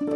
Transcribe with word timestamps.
سلام 0.00 0.08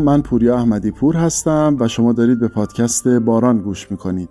من 0.00 0.22
پوریا 0.22 0.56
احمدی 0.56 0.90
پور 0.90 1.16
هستم 1.16 1.76
و 1.80 1.88
شما 1.88 2.12
دارید 2.12 2.40
به 2.40 2.48
پادکست 2.48 3.08
باران 3.08 3.58
گوش 3.58 3.90
می‌کنید. 3.90 4.28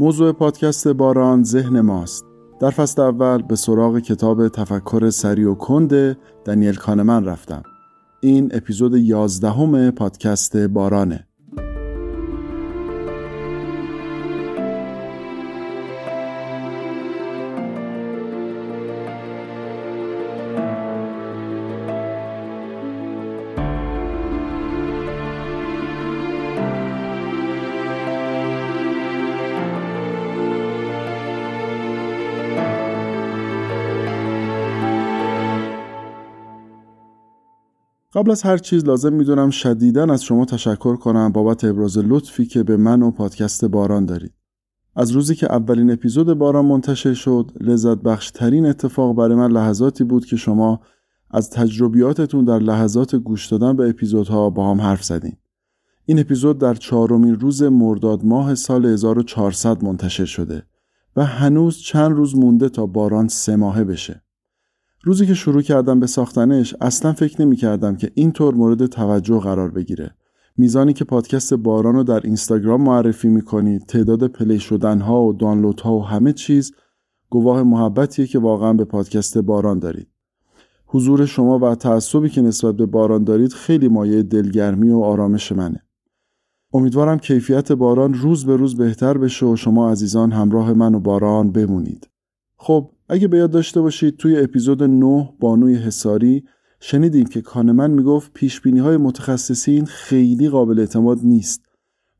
موضوع 0.00 0.32
پادکست 0.32 0.88
باران 0.88 1.44
ذهن 1.44 1.80
ماست. 1.80 2.24
در 2.60 2.70
فصل 2.70 3.02
اول 3.02 3.42
به 3.42 3.56
سراغ 3.56 3.98
کتاب 3.98 4.48
تفکر 4.48 5.10
سری 5.10 5.44
و 5.44 5.54
کند 5.54 6.16
دنیل 6.44 6.74
کانمن 6.74 7.24
رفتم. 7.24 7.62
این 8.20 8.50
اپیزود 8.54 8.96
یازدهم 8.96 9.90
پادکست 9.90 10.56
بارانه. 10.56 11.26
قبل 38.20 38.30
از 38.30 38.42
هر 38.42 38.58
چیز 38.58 38.84
لازم 38.84 39.12
می‌دونم 39.12 39.50
شدیدا 39.50 40.04
از 40.04 40.24
شما 40.24 40.44
تشکر 40.44 40.96
کنم 40.96 41.32
بابت 41.32 41.64
ابراز 41.64 41.98
لطفی 41.98 42.46
که 42.46 42.62
به 42.62 42.76
من 42.76 43.02
و 43.02 43.10
پادکست 43.10 43.64
باران 43.64 44.06
دارید. 44.06 44.32
از 44.96 45.10
روزی 45.10 45.34
که 45.34 45.52
اولین 45.52 45.90
اپیزود 45.90 46.38
باران 46.38 46.64
منتشر 46.64 47.14
شد 47.14 47.50
لذت 47.60 47.98
بخش 47.98 48.30
ترین 48.30 48.66
اتفاق 48.66 49.16
برای 49.16 49.34
من 49.34 49.50
لحظاتی 49.50 50.04
بود 50.04 50.26
که 50.26 50.36
شما 50.36 50.80
از 51.30 51.50
تجربیاتتون 51.50 52.44
در 52.44 52.58
لحظات 52.58 53.16
گوش 53.16 53.46
دادن 53.46 53.76
به 53.76 53.88
اپیزودها 53.88 54.50
با 54.50 54.70
هم 54.70 54.80
حرف 54.80 55.04
زدین. 55.04 55.36
این 56.04 56.18
اپیزود 56.18 56.58
در 56.58 56.74
چهارمین 56.74 57.40
روز 57.40 57.62
مرداد 57.62 58.24
ماه 58.24 58.54
سال 58.54 58.86
1400 58.86 59.84
منتشر 59.84 60.24
شده 60.24 60.62
و 61.16 61.24
هنوز 61.24 61.78
چند 61.78 62.12
روز 62.12 62.36
مونده 62.36 62.68
تا 62.68 62.86
باران 62.86 63.28
سه 63.28 63.56
ماهه 63.56 63.84
بشه. 63.84 64.22
روزی 65.02 65.26
که 65.26 65.34
شروع 65.34 65.62
کردم 65.62 66.00
به 66.00 66.06
ساختنش 66.06 66.74
اصلا 66.80 67.12
فکر 67.12 67.42
نمی 67.42 67.56
کردم 67.56 67.96
که 67.96 68.10
اینطور 68.14 68.54
مورد 68.54 68.86
توجه 68.86 69.40
قرار 69.40 69.70
بگیره. 69.70 70.14
میزانی 70.56 70.92
که 70.92 71.04
پادکست 71.04 71.54
باران 71.54 71.94
رو 71.94 72.02
در 72.02 72.20
اینستاگرام 72.24 72.82
معرفی 72.82 73.28
می 73.28 73.42
کنید، 73.42 73.86
تعداد 73.86 74.26
پلی 74.26 74.58
شدن 74.58 75.00
ها 75.00 75.22
و 75.22 75.32
دانلود 75.32 75.80
ها 75.80 75.96
و 75.96 76.04
همه 76.04 76.32
چیز 76.32 76.72
گواه 77.30 77.62
محبتیه 77.62 78.26
که 78.26 78.38
واقعا 78.38 78.72
به 78.72 78.84
پادکست 78.84 79.38
باران 79.38 79.78
دارید. 79.78 80.08
حضور 80.86 81.26
شما 81.26 81.58
و 81.58 81.74
تعصبی 81.74 82.28
که 82.28 82.42
نسبت 82.42 82.76
به 82.76 82.86
باران 82.86 83.24
دارید 83.24 83.52
خیلی 83.52 83.88
مایه 83.88 84.22
دلگرمی 84.22 84.90
و 84.90 85.00
آرامش 85.00 85.52
منه. 85.52 85.82
امیدوارم 86.72 87.18
کیفیت 87.18 87.72
باران 87.72 88.14
روز 88.14 88.46
به 88.46 88.56
روز 88.56 88.76
بهتر 88.76 89.18
بشه 89.18 89.46
و 89.46 89.56
شما 89.56 89.90
عزیزان 89.90 90.32
همراه 90.32 90.72
من 90.72 90.94
و 90.94 91.00
باران 91.00 91.52
بمونید. 91.52 92.08
خب 92.56 92.90
اگه 93.12 93.28
به 93.28 93.38
یاد 93.38 93.50
داشته 93.50 93.80
باشید 93.80 94.16
توی 94.16 94.38
اپیزود 94.38 94.82
9 94.82 95.32
بانوی 95.40 95.74
حساری 95.74 96.44
شنیدیم 96.80 97.26
که 97.26 97.40
کانمن 97.40 97.90
می‌گفت 97.90 98.32
پیش 98.32 98.60
بینی 98.60 98.78
های 98.78 98.96
متخصصین 98.96 99.84
خیلی 99.84 100.48
قابل 100.48 100.78
اعتماد 100.78 101.18
نیست 101.22 101.62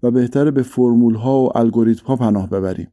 و 0.02 0.11
بهتره 0.11 0.50
به 0.50 0.62
فرمول 0.62 1.14
ها 1.14 1.41
و 1.41 1.58
الگوریتم 1.58 2.06
ها 2.06 2.16
پناه 2.16 2.50
ببریم. 2.50 2.92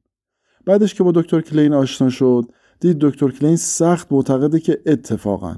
بعدش 0.65 0.93
که 0.93 1.03
با 1.03 1.11
دکتر 1.11 1.41
کلین 1.41 1.73
آشنا 1.73 2.09
شد 2.09 2.51
دید 2.79 2.97
دکتر 2.97 3.31
کلین 3.31 3.55
سخت 3.55 4.11
معتقده 4.11 4.59
که 4.59 4.81
اتفاقا 4.85 5.55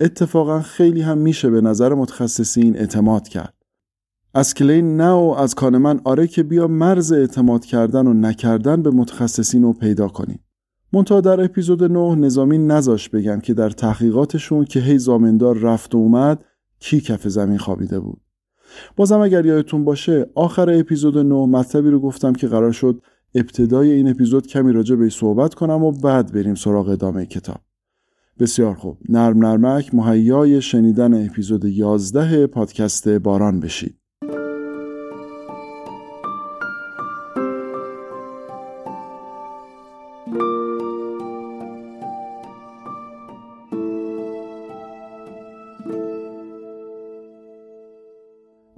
اتفاقا 0.00 0.60
خیلی 0.60 1.00
هم 1.00 1.18
میشه 1.18 1.50
به 1.50 1.60
نظر 1.60 1.94
متخصصین 1.94 2.76
اعتماد 2.76 3.28
کرد. 3.28 3.54
از 4.34 4.54
کلین 4.54 4.96
نه 4.96 5.10
و 5.10 5.34
از 5.38 5.54
کانمن 5.54 6.00
آره 6.04 6.26
که 6.26 6.42
بیا 6.42 6.66
مرز 6.66 7.12
اعتماد 7.12 7.64
کردن 7.64 8.06
و 8.06 8.12
نکردن 8.12 8.82
به 8.82 8.90
متخصصین 8.90 9.62
رو 9.62 9.72
پیدا 9.72 10.08
کنیم. 10.08 10.40
منتها 10.92 11.20
در 11.20 11.40
اپیزود 11.40 11.84
9 11.84 12.14
نظامی 12.14 12.58
نذاش 12.58 13.08
بگم 13.08 13.40
که 13.40 13.54
در 13.54 13.70
تحقیقاتشون 13.70 14.64
که 14.64 14.80
هی 14.80 14.98
زامندار 14.98 15.58
رفت 15.58 15.94
و 15.94 15.98
اومد 15.98 16.44
کی 16.78 17.00
کف 17.00 17.28
زمین 17.28 17.58
خوابیده 17.58 18.00
بود. 18.00 18.20
بازم 18.96 19.20
اگر 19.20 19.46
یادتون 19.46 19.84
باشه 19.84 20.26
آخر 20.34 20.70
اپیزود 20.70 21.18
9 21.18 21.34
مطلبی 21.34 21.90
رو 21.90 22.00
گفتم 22.00 22.32
که 22.32 22.48
قرار 22.48 22.72
شد 22.72 23.02
ابتدای 23.34 23.90
این 23.90 24.08
اپیزود 24.08 24.46
کمی 24.46 24.72
راجع 24.72 24.96
به 24.96 25.08
صحبت 25.08 25.54
کنم 25.54 25.84
و 25.84 25.92
بعد 25.92 26.32
بریم 26.32 26.54
سراغ 26.54 26.88
ادامه 26.88 27.26
کتاب. 27.26 27.60
بسیار 28.38 28.74
خوب. 28.74 28.98
نرم 29.08 29.46
نرمک 29.46 29.94
مهیای 29.94 30.62
شنیدن 30.62 31.26
اپیزود 31.26 31.64
11 31.64 32.46
پادکست 32.46 33.08
باران 33.08 33.60
بشید. 33.60 33.98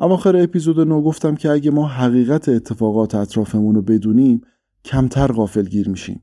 اواخر 0.01 0.37
اپیزود 0.37 0.81
نو 0.81 1.03
گفتم 1.03 1.35
که 1.35 1.51
اگه 1.51 1.71
ما 1.71 1.87
حقیقت 1.87 2.49
اتفاقات 2.49 3.15
اطرافمون 3.15 3.75
رو 3.75 3.83
بدونیم 3.83 4.41
کمتر 4.85 5.27
غافل 5.27 5.65
گیر 5.65 5.89
میشیم. 5.89 6.23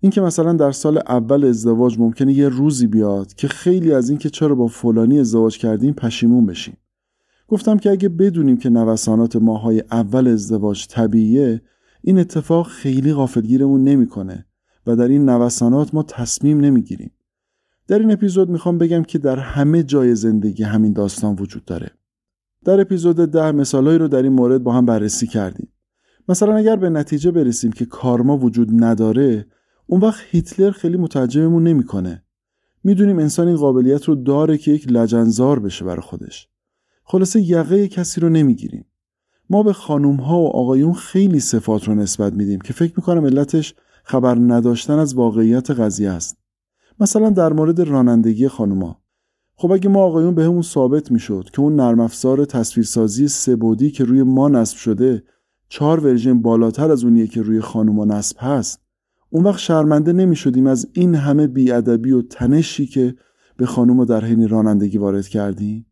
این 0.00 0.12
که 0.12 0.20
مثلا 0.20 0.52
در 0.52 0.72
سال 0.72 0.98
اول 0.98 1.44
ازدواج 1.44 1.98
ممکنه 1.98 2.32
یه 2.32 2.48
روزی 2.48 2.86
بیاد 2.86 3.34
که 3.34 3.48
خیلی 3.48 3.92
از 3.92 4.08
این 4.08 4.18
که 4.18 4.30
چرا 4.30 4.54
با 4.54 4.66
فلانی 4.66 5.20
ازدواج 5.20 5.58
کردیم 5.58 5.94
پشیمون 5.94 6.46
بشیم. 6.46 6.76
گفتم 7.48 7.76
که 7.76 7.90
اگه 7.90 8.08
بدونیم 8.08 8.56
که 8.56 8.70
نوسانات 8.70 9.36
ماهای 9.36 9.82
اول 9.90 10.28
ازدواج 10.28 10.86
طبیعیه 10.86 11.62
این 12.02 12.18
اتفاق 12.18 12.66
خیلی 12.66 13.12
غافلگیرمون 13.12 13.84
نمی‌کنه 13.84 14.46
و 14.86 14.96
در 14.96 15.08
این 15.08 15.28
نوسانات 15.28 15.94
ما 15.94 16.02
تصمیم 16.02 16.60
نمی‌گیریم. 16.60 17.10
در 17.88 17.98
این 17.98 18.12
اپیزود 18.12 18.48
می‌خوام 18.48 18.78
بگم 18.78 19.02
که 19.02 19.18
در 19.18 19.38
همه 19.38 19.82
جای 19.82 20.14
زندگی 20.14 20.62
همین 20.62 20.92
داستان 20.92 21.36
وجود 21.40 21.64
داره. 21.64 21.90
در 22.64 22.80
اپیزود 22.80 23.16
ده 23.16 23.52
مثالهایی 23.52 23.98
رو 23.98 24.08
در 24.08 24.22
این 24.22 24.32
مورد 24.32 24.62
با 24.62 24.72
هم 24.72 24.86
بررسی 24.86 25.26
کردیم. 25.26 25.68
مثلا 26.28 26.56
اگر 26.56 26.76
به 26.76 26.90
نتیجه 26.90 27.30
برسیم 27.30 27.72
که 27.72 27.84
کارما 27.84 28.38
وجود 28.38 28.68
نداره 28.84 29.46
اون 29.86 30.00
وقت 30.00 30.20
هیتلر 30.30 30.70
خیلی 30.70 30.96
متعجبمون 30.96 31.62
نمی‌کنه. 31.62 32.24
می‌دونیم 32.84 33.18
انسان 33.18 33.48
این 33.48 33.56
قابلیت 33.56 34.04
رو 34.04 34.14
داره 34.14 34.58
که 34.58 34.70
یک 34.70 34.92
لجنزار 34.92 35.58
بشه 35.58 35.84
برای 35.84 36.00
خودش. 36.00 36.48
خلاصه 37.04 37.40
یقه 37.40 37.88
کسی 37.88 38.20
رو 38.20 38.28
نمی‌گیریم. 38.28 38.84
ما 39.50 39.62
به 39.62 39.72
خانوم 39.72 40.16
ها 40.16 40.38
و 40.38 40.48
آقایون 40.48 40.92
خیلی 40.92 41.40
صفات 41.40 41.88
رو 41.88 41.94
نسبت 41.94 42.32
میدیم 42.32 42.60
که 42.60 42.72
فکر 42.72 42.92
می‌کنم 42.96 43.26
علتش 43.26 43.74
خبر 44.04 44.34
نداشتن 44.34 44.98
از 44.98 45.14
واقعیت 45.14 45.70
قضیه 45.70 46.10
است. 46.10 46.38
مثلا 47.00 47.30
در 47.30 47.52
مورد 47.52 47.80
رانندگی 47.80 48.48
خانوما 48.48 49.03
خب 49.56 49.72
اگه 49.72 49.88
ما 49.88 50.04
آقایون 50.04 50.34
بهمون 50.34 50.56
به 50.56 50.62
ثابت 50.62 51.10
می‌شد 51.10 51.48
که 51.52 51.60
اون 51.60 51.76
نرم 51.76 52.00
افزار 52.00 52.44
تصویرسازی 52.44 53.28
سبودی 53.28 53.90
که 53.90 54.04
روی 54.04 54.22
ما 54.22 54.48
نصب 54.48 54.76
شده 54.76 55.22
چهار 55.68 56.00
ورژن 56.00 56.42
بالاتر 56.42 56.90
از 56.90 57.04
اونیه 57.04 57.26
که 57.26 57.42
روی 57.42 57.60
خانوما 57.60 58.04
نصب 58.04 58.36
هست 58.40 58.80
اون 59.30 59.44
وقت 59.44 59.58
شرمنده 59.58 60.12
نمی 60.12 60.36
شدیم 60.36 60.66
از 60.66 60.86
این 60.92 61.14
همه 61.14 61.46
بیادبی 61.46 62.12
و 62.12 62.22
تنشی 62.22 62.86
که 62.86 63.14
به 63.56 63.66
خانوما 63.66 64.04
در 64.04 64.24
حین 64.24 64.48
رانندگی 64.48 64.98
وارد 64.98 65.28
کردیم؟ 65.28 65.86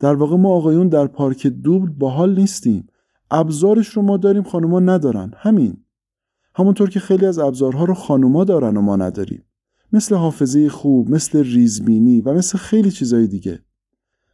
در 0.00 0.14
واقع 0.14 0.36
ما 0.36 0.48
آقایون 0.48 0.88
در 0.88 1.06
پارک 1.06 1.46
دوبل 1.46 1.90
باحال 1.90 2.34
نیستیم. 2.34 2.86
ابزارش 3.30 3.88
رو 3.88 4.02
ما 4.02 4.16
داریم 4.16 4.42
خانوما 4.42 4.80
ندارن. 4.80 5.32
همین. 5.36 5.76
همونطور 6.54 6.90
که 6.90 7.00
خیلی 7.00 7.26
از 7.26 7.38
ابزارها 7.38 7.84
رو 7.84 7.94
خانوما 7.94 8.44
دارن 8.44 8.76
و 8.76 8.80
ما 8.80 8.96
نداریم. 8.96 9.42
مثل 9.92 10.14
حافظه 10.14 10.68
خوب 10.68 11.10
مثل 11.10 11.42
ریزبینی 11.44 12.20
و 12.20 12.32
مثل 12.32 12.58
خیلی 12.58 12.90
چیزای 12.90 13.26
دیگه. 13.26 13.60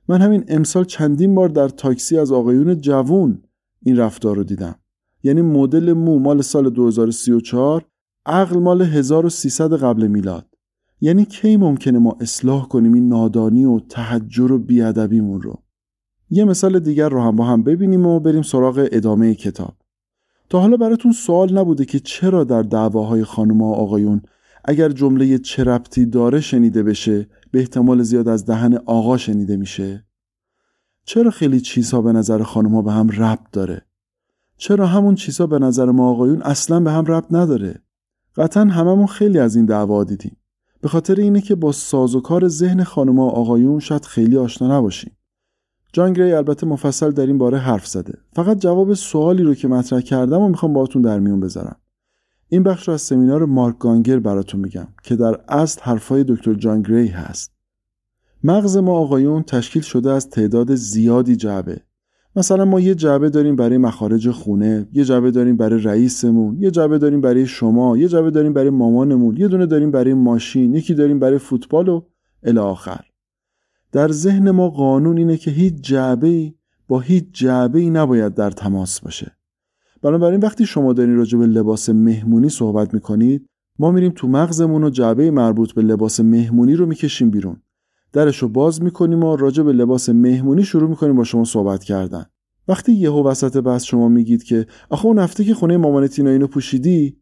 من 0.08 0.20
همین 0.20 0.44
امسال 0.48 0.84
چندین 0.84 1.34
بار 1.34 1.48
در 1.48 1.68
تاکسی 1.68 2.18
از 2.18 2.32
آقایون 2.32 2.80
جوون 2.80 3.42
این 3.82 3.96
رفتار 3.96 4.36
رو 4.36 4.44
دیدم. 4.44 4.74
یعنی 5.22 5.42
مدل 5.42 5.92
مو 5.92 6.18
مال 6.18 6.42
سال 6.42 6.70
2034 6.70 7.84
عقل 8.26 8.58
مال 8.58 8.82
1300 8.82 9.76
قبل 9.76 10.06
میلاد. 10.06 10.46
یعنی 11.00 11.24
کی 11.24 11.56
ممکنه 11.56 11.98
ما 11.98 12.16
اصلاح 12.20 12.68
کنیم 12.68 12.92
این 12.92 13.08
نادانی 13.08 13.64
و 13.64 13.80
تحجر 13.80 14.52
و 14.52 14.58
بیادبیمون 14.58 15.42
رو؟ 15.42 15.62
یه 16.30 16.44
مثال 16.44 16.78
دیگر 16.78 17.08
رو 17.08 17.20
هم 17.20 17.36
با 17.36 17.44
هم 17.44 17.62
ببینیم 17.62 18.06
و 18.06 18.20
بریم 18.20 18.42
سراغ 18.42 18.88
ادامه 18.92 19.34
کتاب. 19.34 19.74
تا 20.48 20.60
حالا 20.60 20.76
براتون 20.76 21.12
سوال 21.12 21.58
نبوده 21.58 21.84
که 21.84 22.00
چرا 22.00 22.44
در 22.44 22.62
دعواهای 22.62 23.24
خانم 23.24 23.62
و 23.62 23.72
آقایون 23.72 24.22
اگر 24.64 24.88
جمله 24.88 25.38
چه 25.38 25.64
ربطی 25.64 26.06
داره 26.06 26.40
شنیده 26.40 26.82
بشه 26.82 27.26
به 27.50 27.58
احتمال 27.58 28.02
زیاد 28.02 28.28
از 28.28 28.46
دهن 28.46 28.74
آقا 28.86 29.16
شنیده 29.16 29.56
میشه. 29.56 30.04
چرا 31.04 31.30
خیلی 31.30 31.60
چیزها 31.60 32.02
به 32.02 32.12
نظر 32.12 32.42
خانمها 32.42 32.82
به 32.82 32.92
هم 32.92 33.08
ربط 33.08 33.50
داره؟ 33.52 33.82
چرا 34.56 34.86
همون 34.86 35.14
چیزها 35.14 35.46
به 35.46 35.58
نظر 35.58 35.90
ما 35.90 36.10
آقایون 36.10 36.42
اصلا 36.42 36.80
به 36.80 36.92
هم 36.92 37.04
ربط 37.04 37.26
نداره؟ 37.30 37.82
قطعا 38.36 38.64
هممون 38.64 39.06
خیلی 39.06 39.38
از 39.38 39.56
این 39.56 39.64
دعوا 39.66 40.04
دیدیم. 40.04 40.36
به 40.80 40.88
خاطر 40.88 41.14
اینه 41.14 41.40
که 41.40 41.54
با 41.54 41.72
ساز 41.72 42.14
و 42.14 42.20
کار 42.20 42.48
ذهن 42.48 42.84
خانمها 42.84 43.28
آقایون 43.28 43.80
شاید 43.80 44.04
خیلی 44.04 44.36
آشنا 44.36 44.78
نباشیم. 44.78 45.16
جان 45.92 46.12
گری 46.12 46.32
البته 46.32 46.66
مفصل 46.66 47.10
در 47.10 47.26
این 47.26 47.38
باره 47.38 47.58
حرف 47.58 47.86
زده. 47.86 48.18
فقط 48.32 48.58
جواب 48.58 48.94
سوالی 48.94 49.42
رو 49.42 49.54
که 49.54 49.68
مطرح 49.68 50.00
کردم 50.00 50.40
و 50.40 50.48
می‌خوام 50.48 50.72
باهاتون 50.72 51.02
در 51.02 51.18
میون 51.18 51.40
بذارم. 51.40 51.76
این 52.48 52.62
بخش 52.62 52.88
رو 52.88 52.94
از 52.94 53.02
سمینار 53.02 53.44
مارک 53.44 53.78
گانگر 53.78 54.18
براتون 54.18 54.60
میگم 54.60 54.88
که 55.02 55.16
در 55.16 55.40
اصل 55.48 55.80
حرفای 55.82 56.24
دکتر 56.28 56.54
جان 56.54 56.82
گری 56.82 57.08
هست. 57.08 57.52
مغز 58.44 58.76
ما 58.76 58.92
آقایون 58.92 59.42
تشکیل 59.42 59.82
شده 59.82 60.12
از 60.12 60.30
تعداد 60.30 60.74
زیادی 60.74 61.36
جعبه. 61.36 61.80
مثلا 62.36 62.64
ما 62.64 62.80
یه 62.80 62.94
جعبه 62.94 63.30
داریم 63.30 63.56
برای 63.56 63.78
مخارج 63.78 64.30
خونه 64.30 64.88
یه 64.92 65.04
جعبه 65.04 65.30
داریم 65.30 65.56
برای 65.56 65.82
رئیسمون 65.82 66.56
یه 66.60 66.70
جعبه 66.70 66.98
داریم 66.98 67.20
برای 67.20 67.46
شما 67.46 67.96
یه 67.96 68.08
جعبه 68.08 68.30
داریم 68.30 68.52
برای 68.52 68.70
مامانمون 68.70 69.36
یه 69.36 69.48
دونه 69.48 69.66
داریم 69.66 69.90
برای 69.90 70.14
ماشین 70.14 70.74
یکی 70.74 70.94
داریم 70.94 71.18
برای 71.18 71.38
فوتبال 71.38 71.88
و 71.88 72.02
الی 72.42 72.58
آخر. 72.58 73.00
در 73.92 74.12
ذهن 74.12 74.50
ما 74.50 74.70
قانون 74.70 75.18
اینه 75.18 75.36
که 75.36 75.50
هیچ 75.50 75.74
جعبه 75.74 76.54
با 76.88 77.00
هیچ 77.00 77.24
جعبه 77.32 77.78
ای 77.78 77.90
نباید 77.90 78.34
در 78.34 78.50
تماس 78.50 79.00
باشه. 79.00 79.36
بنابراین 80.04 80.40
وقتی 80.40 80.66
شما 80.66 80.92
دارین 80.92 81.16
راجع 81.16 81.38
به 81.38 81.46
لباس 81.46 81.88
مهمونی 81.88 82.48
صحبت 82.48 82.94
می‌کنید 82.94 83.46
ما 83.78 83.90
میریم 83.90 84.12
تو 84.16 84.28
مغزمون 84.28 84.84
و 84.84 84.90
جعبه 84.90 85.30
مربوط 85.30 85.72
به 85.72 85.82
لباس 85.82 86.20
مهمونی 86.20 86.74
رو 86.74 86.86
می‌کشیم 86.86 87.30
بیرون. 87.30 87.56
درش 88.12 88.38
رو 88.38 88.48
باز 88.48 88.82
می‌کنیم 88.82 89.24
و 89.24 89.36
راجع 89.36 89.62
به 89.62 89.72
لباس 89.72 90.08
مهمونی 90.08 90.64
شروع 90.64 90.88
می‌کنیم 90.88 91.16
با 91.16 91.24
شما 91.24 91.44
صحبت 91.44 91.84
کردن. 91.84 92.24
وقتی 92.68 92.92
یهو 92.92 93.28
وسط 93.28 93.56
بحث 93.56 93.84
شما 93.84 94.08
میگید 94.08 94.42
که 94.42 94.66
آخه 94.90 95.06
اون 95.06 95.18
هفته 95.18 95.44
که 95.44 95.54
خونه 95.54 95.76
مامان 95.76 96.06
تینا 96.06 96.30
اینو 96.30 96.46
پوشیدی 96.46 97.16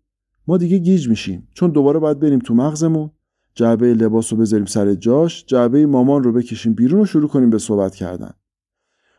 ما 0.46 0.56
دیگه 0.56 0.78
گیج 0.78 1.08
میشیم. 1.08 1.49
چون 1.55 1.70
دوباره 1.70 1.99
باید 1.99 2.20
بریم 2.20 2.38
تو 2.38 2.55
مغزمون. 2.55 3.11
جعبه 3.55 3.94
لباس 3.94 4.32
رو 4.32 4.38
بذاریم 4.38 4.67
سر 4.67 4.94
جاش 4.94 5.44
جعبه 5.46 5.87
مامان 5.87 6.23
رو 6.23 6.32
بکشیم 6.32 6.75
بیرون 6.75 7.00
و 7.00 7.05
شروع 7.05 7.28
کنیم 7.28 7.50
به 7.50 7.58
صحبت 7.58 7.94
کردن. 7.94 8.31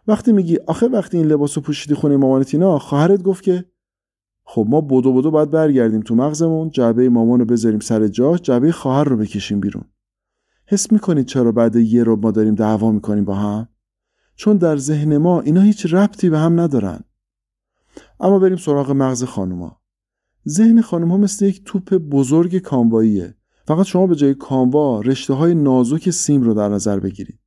وقتی 0.08 0.32
میگی 0.32 0.58
آخه 0.68 0.88
وقتی 0.88 1.18
این 1.18 1.28
لباس 1.28 1.58
رو 1.58 1.64
پوشیدی 1.64 1.96
خونه 1.96 2.18
مامان 2.18 2.44
تینا 2.44 2.80
خواهرت 2.80 3.24
گفت 3.24 3.44
که 3.44 3.66
خب 4.46 4.66
ما 4.70 4.82
بدو 4.82 5.14
بدو 5.14 5.32
باید 5.32 5.50
برگردیم 5.50 6.02
تو 6.02 6.16
مغزمون 6.16 6.70
جعبه 6.70 7.10
مامان 7.10 7.40
رو 7.40 7.46
بذاریم 7.46 7.80
سر 7.80 8.08
جاش 8.08 8.42
جعبه 8.42 8.72
خواهر 8.72 9.04
رو 9.04 9.18
بکشیم 9.18 9.60
بیرون. 9.60 9.84
حس 10.66 10.92
می‌کنید 10.92 11.26
چرا 11.26 11.52
بعد 11.52 11.76
یه 11.76 12.04
رو 12.04 12.16
ما 12.16 12.32
داریم 12.32 12.56
دعوا 12.56 12.92
می‌کنیم 12.92 13.26
با 13.26 13.36
هم؟ 13.36 13.68
چون 14.36 14.58
در 14.58 14.78
ذهن 14.78 15.18
ما 15.18 15.42
اینا 15.42 15.62
هیچ 15.62 15.94
ربطی 15.94 16.30
به 16.30 16.40
هم 16.40 16.60
ندارن. 16.60 17.04
اما 18.20 18.40
بریم 18.40 18.58
سراغ 18.58 18.92
مغز 18.92 19.24
خانوما. 19.24 19.82
ذهن 20.48 20.82
خانوما 20.82 21.18
مثل 21.18 21.46
یک 21.46 21.64
توپ 21.66 21.94
بزرگ 21.94 22.58
کامواییه. 22.58 23.36
فقط 23.68 23.86
شما 23.86 24.08
به 24.08 24.16
جای 24.16 24.34
کاموا 24.34 25.02
رشته 25.02 25.34
های 25.34 25.56
نازک 25.56 26.10
سیم 26.10 26.42
رو 26.42 26.54
در 26.54 26.70
نظر 26.70 27.00
بگیرید. 27.00 27.40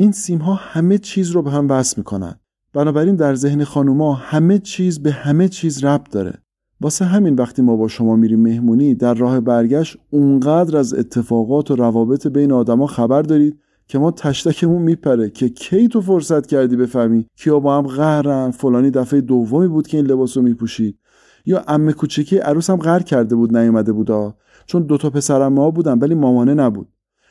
این 0.00 0.12
سیم 0.12 0.38
ها 0.38 0.54
همه 0.54 0.98
چیز 0.98 1.30
رو 1.30 1.42
به 1.42 1.50
هم 1.50 1.70
وصل 1.70 1.94
می‌کنن. 1.96 2.34
بنابراین 2.74 3.16
در 3.16 3.34
ذهن 3.34 3.64
خانوما 3.64 4.14
همه 4.14 4.58
چیز 4.58 5.02
به 5.02 5.12
همه 5.12 5.48
چیز 5.48 5.84
ربط 5.84 6.10
داره. 6.10 6.32
واسه 6.80 7.04
همین 7.04 7.34
وقتی 7.34 7.62
ما 7.62 7.76
با 7.76 7.88
شما 7.88 8.16
میریم 8.16 8.40
مهمونی 8.40 8.94
در 8.94 9.14
راه 9.14 9.40
برگشت 9.40 9.96
اونقدر 10.10 10.76
از 10.76 10.94
اتفاقات 10.94 11.70
و 11.70 11.76
روابط 11.76 12.26
بین 12.26 12.52
آدما 12.52 12.86
خبر 12.86 13.22
دارید 13.22 13.58
که 13.86 13.98
ما 13.98 14.10
تشتکمون 14.10 14.82
میپره 14.82 15.30
که 15.30 15.48
کی 15.48 15.88
تو 15.88 16.00
فرصت 16.00 16.46
کردی 16.46 16.76
بفهمی 16.76 17.26
کیا 17.36 17.60
با 17.60 17.78
هم 17.78 17.86
قهرن 17.86 18.50
فلانی 18.50 18.90
دفعه 18.90 19.20
دومی 19.20 19.68
بود 19.68 19.86
که 19.86 19.96
این 19.96 20.06
لباس 20.06 20.36
رو 20.36 20.42
میپوشید 20.42 20.98
یا 21.46 21.58
عمه 21.58 21.92
کوچکی 21.92 22.38
عروس 22.38 22.70
هم 22.70 22.76
قهر 22.76 23.02
کرده 23.02 23.36
بود 23.36 23.56
نیومده 23.56 23.92
بودا 23.92 24.34
چون 24.66 24.82
دوتا 24.82 25.10
پسرم 25.10 25.52
ما 25.52 25.70
بودن 25.70 25.98
ولی 25.98 26.14
مامانه 26.14 26.54
نبود. 26.54 26.88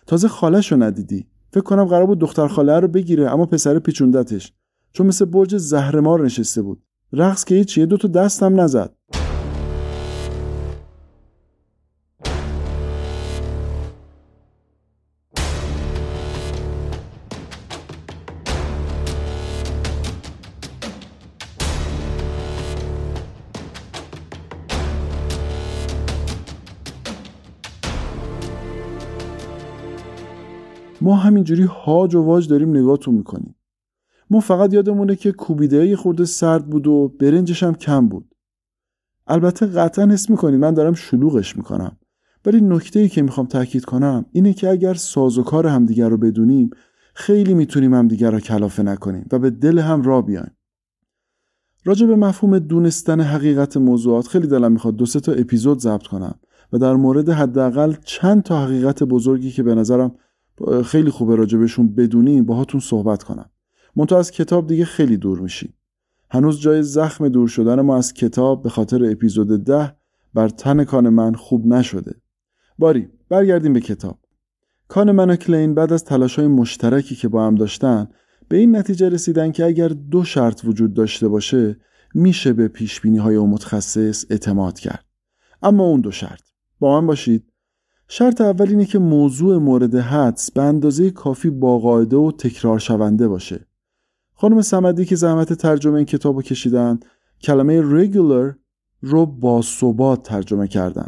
تازه 0.07 0.27
خالش 0.27 0.71
رو 0.71 0.83
ندیدی. 0.83 1.27
فکر 1.51 1.63
کنم 1.63 1.85
قرار 1.85 2.05
بود 2.05 2.19
دختر 2.19 2.47
خاله 2.47 2.79
رو 2.79 2.87
بگیره 2.87 3.33
اما 3.33 3.45
پسر 3.45 3.79
پیچوندتش. 3.79 4.53
چون 4.93 5.07
مثل 5.07 5.25
برج 5.25 5.57
زهرمار 5.57 6.25
نشسته 6.25 6.61
بود. 6.61 6.83
رقص 7.13 7.45
که 7.45 7.55
هیچ 7.55 7.79
دو 7.79 7.97
تا 7.97 8.07
دستم 8.07 8.61
نزد. 8.61 8.93
ما 31.07 31.15
همینجوری 31.15 31.63
هاج 31.63 32.15
و 32.15 32.21
واج 32.21 32.47
داریم 32.47 32.69
نگاهتون 32.69 33.15
می‌کنیم. 33.15 33.55
ما 34.29 34.39
فقط 34.39 34.73
یادمونه 34.73 35.15
که 35.15 35.31
کوبیده 35.31 35.95
خورده 35.95 36.25
سرد 36.25 36.69
بود 36.69 36.87
و 36.87 37.13
برنجش 37.19 37.63
هم 37.63 37.75
کم 37.75 38.07
بود. 38.07 38.35
البته 39.27 39.65
قطعا 39.65 40.05
حس 40.05 40.29
می‌کنید 40.29 40.59
من 40.59 40.73
دارم 40.73 40.93
شلوغش 40.93 41.57
می‌کنم. 41.57 41.97
ولی 42.45 42.61
نکته 42.61 42.99
ای 42.99 43.09
که 43.09 43.21
می‌خوام 43.21 43.47
تاکید 43.47 43.85
کنم 43.85 44.25
اینه 44.31 44.53
که 44.53 44.69
اگر 44.69 44.93
ساز 44.93 45.37
و 45.37 45.43
کار 45.43 45.67
همدیگر 45.67 46.09
رو 46.09 46.17
بدونیم 46.17 46.69
خیلی 47.13 47.53
می‌تونیم 47.53 47.93
همدیگر 47.93 48.31
رو 48.31 48.39
کلافه 48.39 48.83
نکنیم 48.83 49.25
و 49.31 49.39
به 49.39 49.49
دل 49.49 49.79
هم 49.79 50.01
را 50.01 50.21
بیایم. 50.21 50.51
راجع 51.85 52.07
به 52.07 52.15
مفهوم 52.15 52.59
دونستن 52.59 53.21
حقیقت 53.21 53.77
موضوعات 53.77 54.27
خیلی 54.27 54.47
دلم 54.47 54.71
می‌خواد 54.71 54.95
دو 54.95 55.05
سه 55.05 55.19
تا 55.19 55.31
اپیزود 55.31 55.79
ضبط 55.79 56.07
کنم 56.07 56.39
و 56.73 56.77
در 56.77 56.93
مورد 56.93 57.29
حداقل 57.29 57.93
چند 58.05 58.43
تا 58.43 58.63
حقیقت 58.63 59.03
بزرگی 59.03 59.51
که 59.51 59.63
به 59.63 59.75
نظرم 59.75 60.15
خیلی 60.85 61.09
خوبه 61.09 61.35
راجبشون 61.35 61.95
بدونیم 61.95 62.45
باهاتون 62.45 62.79
صحبت 62.79 63.23
کنم. 63.23 63.49
منتها 63.95 64.19
از 64.19 64.31
کتاب 64.31 64.67
دیگه 64.67 64.85
خیلی 64.85 65.17
دور 65.17 65.39
میشی 65.39 65.73
هنوز 66.29 66.59
جای 66.59 66.83
زخم 66.83 67.29
دور 67.29 67.47
شدن 67.47 67.81
ما 67.81 67.97
از 67.97 68.13
کتاب 68.13 68.63
به 68.63 68.69
خاطر 68.69 69.11
اپیزود 69.11 69.63
ده 69.63 69.95
بر 70.33 70.49
تن 70.49 70.83
کان 70.83 71.09
من 71.09 71.33
خوب 71.33 71.65
نشده. 71.65 72.15
باری 72.79 73.07
برگردیم 73.29 73.73
به 73.73 73.81
کتاب. 73.81 74.19
کان 74.87 75.11
من 75.11 75.29
و 75.29 75.35
کلین 75.35 75.73
بعد 75.73 75.93
از 75.93 76.03
تلاش 76.03 76.35
های 76.35 76.47
مشترکی 76.47 77.15
که 77.15 77.27
با 77.27 77.47
هم 77.47 77.55
داشتن 77.55 78.07
به 78.47 78.57
این 78.57 78.75
نتیجه 78.75 79.09
رسیدن 79.09 79.51
که 79.51 79.65
اگر 79.65 79.87
دو 79.87 80.23
شرط 80.23 80.65
وجود 80.65 80.93
داشته 80.93 81.27
باشه 81.27 81.77
میشه 82.13 82.53
به 82.53 82.67
پیش 82.67 83.01
بینی 83.01 83.17
های 83.17 83.37
متخصص 83.37 84.25
اعتماد 84.29 84.79
کرد. 84.79 85.05
اما 85.61 85.83
اون 85.83 86.01
دو 86.01 86.11
شرط. 86.11 86.41
با 86.79 87.01
من 87.01 87.07
باشید. 87.07 87.51
شرط 88.09 88.41
اول 88.41 88.69
اینه 88.69 88.85
که 88.85 88.99
موضوع 88.99 89.57
مورد 89.57 89.95
حدس 89.95 90.51
به 90.51 90.61
اندازه 90.61 91.11
کافی 91.11 91.49
باقاعده 91.49 92.17
و 92.17 92.31
تکرار 92.31 92.79
شونده 92.79 93.27
باشه. 93.27 93.67
خانم 94.33 94.61
سمدی 94.61 95.05
که 95.05 95.15
زحمت 95.15 95.53
ترجمه 95.53 95.95
این 95.95 96.05
کتاب 96.05 96.35
رو 96.35 96.41
کشیدن 96.41 96.99
کلمه 97.41 97.81
regular 97.81 98.55
رو 99.01 99.25
با 99.25 99.61
ثبات 99.61 100.23
ترجمه 100.23 100.67
کردن. 100.67 101.07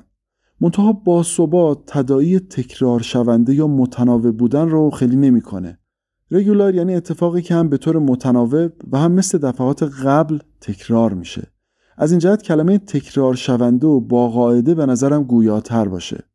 منتها 0.62 0.94
با 0.94 1.24
ثبات 1.24 1.80
تدایی 1.88 2.40
تکرار 2.40 3.00
شونده 3.00 3.54
یا 3.54 3.68
متناوب 3.68 4.38
بودن 4.38 4.70
رو 4.70 4.90
خیلی 4.90 5.16
نمی‌کنه. 5.16 5.80
رگولار 6.32 6.76
یعنی 6.76 6.96
اتفاقی 6.96 7.42
که 7.42 7.56
هم 7.56 7.70
به 7.70 7.78
طور 7.78 8.00
متناوب 8.00 8.72
و 8.92 8.98
هم 8.98 9.12
مثل 9.12 9.38
دفعات 9.38 9.84
قبل 9.84 10.40
تکرار 10.62 11.14
میشه. 11.14 11.48
از 11.98 12.12
این 12.12 12.20
جهت 12.20 12.42
کلمه 12.42 12.78
تکرار 12.78 13.36
شونده 13.36 13.88
و 13.88 14.00
با 14.00 14.30
قاعده 14.30 14.76
به 14.76 14.86
نظرم 14.86 15.24
گویاتر 15.24 15.88
باشه. 15.88 16.29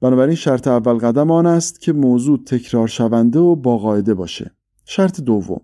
بنابراین 0.00 0.34
شرط 0.34 0.68
اول 0.68 0.94
قدم 0.94 1.30
آن 1.30 1.46
است 1.46 1.80
که 1.80 1.92
موضوع 1.92 2.38
تکرار 2.46 2.88
شونده 2.88 3.38
و 3.38 3.56
با 3.56 3.78
قاعده 3.78 4.14
باشه. 4.14 4.50
شرط 4.84 5.20
دوم. 5.20 5.60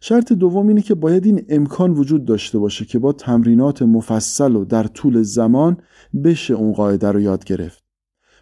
شرط 0.00 0.32
دوم 0.32 0.68
اینه 0.68 0.82
که 0.82 0.94
باید 0.94 1.26
این 1.26 1.44
امکان 1.48 1.90
وجود 1.90 2.24
داشته 2.24 2.58
باشه 2.58 2.84
که 2.84 2.98
با 2.98 3.12
تمرینات 3.12 3.82
مفصل 3.82 4.56
و 4.56 4.64
در 4.64 4.84
طول 4.84 5.22
زمان 5.22 5.76
بشه 6.24 6.54
اون 6.54 6.72
قاعده 6.72 7.12
رو 7.12 7.20
یاد 7.20 7.44
گرفت. 7.44 7.84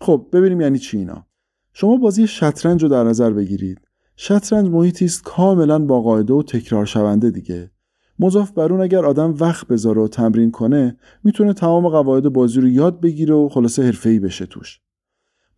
خب 0.00 0.26
ببینیم 0.32 0.60
یعنی 0.60 0.78
چی 0.78 0.98
اینا. 0.98 1.26
شما 1.72 1.96
بازی 1.96 2.26
شطرنج 2.26 2.82
رو 2.82 2.88
در 2.88 3.04
نظر 3.04 3.30
بگیرید. 3.30 3.80
شطرنج 4.16 4.68
محیطی 4.68 5.04
است 5.04 5.24
کاملا 5.24 5.78
با 5.78 6.02
قاعده 6.02 6.34
و 6.34 6.42
تکرار 6.42 6.86
شونده 6.86 7.30
دیگه. 7.30 7.70
مضاف 8.18 8.52
بر 8.52 8.72
اون 8.72 8.80
اگر 8.80 9.04
آدم 9.04 9.34
وقت 9.40 9.66
بذاره 9.66 10.02
و 10.02 10.08
تمرین 10.08 10.50
کنه 10.50 10.96
می‌تونه 11.24 11.52
تمام 11.52 11.88
قواعد 11.88 12.28
بازی 12.28 12.60
رو 12.60 12.68
یاد 12.68 13.00
بگیره 13.00 13.34
و 13.34 13.48
خلاصه 13.48 13.82
حرفه‌ای 13.82 14.18
بشه 14.18 14.46
توش. 14.46 14.80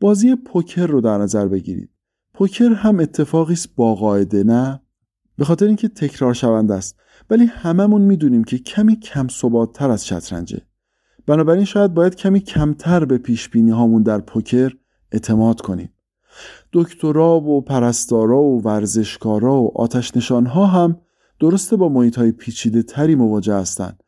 بازی 0.00 0.35
پوکر 0.35 0.87
رو 0.87 1.00
در 1.00 1.19
نظر 1.19 1.49
بگیرید. 1.49 1.90
پوکر 2.35 2.73
هم 2.73 3.00
اتفاقی 3.00 3.52
است 3.52 3.75
با 3.76 3.95
قاعده 3.95 4.45
نه؟ 4.45 4.81
به 5.37 5.45
خاطر 5.45 5.67
اینکه 5.67 5.88
تکرار 5.88 6.35
شونده 6.35 6.75
است. 6.75 6.97
ولی 7.31 7.45
هممون 7.45 8.02
می‌دونیم 8.02 8.45
که 8.45 8.59
کمی 8.59 8.97
کم 8.97 9.26
تر 9.75 9.90
از 9.90 10.07
شطرنجه. 10.07 10.61
بنابراین 11.26 11.64
شاید 11.64 11.95
باید 11.95 12.14
کمی 12.14 12.40
کمتر 12.40 13.05
به 13.05 13.19
پیش 13.19 13.49
بینی 13.49 13.71
هامون 13.71 14.02
در 14.02 14.21
پوکر 14.21 14.76
اعتماد 15.12 15.61
کنیم. 15.61 15.90
دکترا 16.73 17.40
و 17.40 17.61
پرستارا 17.61 18.43
و 18.43 18.62
ورزشکارا 18.62 19.62
و 19.62 19.78
آتش 19.78 20.17
نشانها 20.17 20.67
هم 20.67 21.00
درسته 21.40 21.76
با 21.76 21.88
محیط 21.88 22.19
های 22.19 22.33
پیچیده 22.33 22.83
تری 22.83 23.14
مواجه 23.14 23.55
هستند 23.55 24.02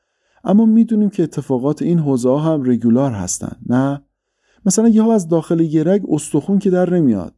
اما 0.44 0.66
می‌دونیم 0.66 1.10
که 1.10 1.22
اتفاقات 1.22 1.82
این 1.82 1.98
حوزه 1.98 2.38
هم 2.38 2.70
رگولار 2.70 3.12
هستن 3.12 3.56
نه؟ 3.66 4.02
مثلا 4.66 4.88
یه 4.88 5.10
از 5.10 5.28
داخل 5.28 5.60
یه 5.60 5.84
رگ 5.84 6.02
استخون 6.08 6.58
که 6.58 6.70
در 6.70 6.90
نمیاد. 6.90 7.34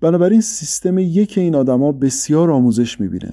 بنابراین 0.00 0.40
سیستم 0.40 0.98
یک 0.98 1.38
این 1.38 1.54
آدما 1.54 1.92
بسیار 1.92 2.50
آموزش 2.50 3.00
می‌بینه. 3.00 3.32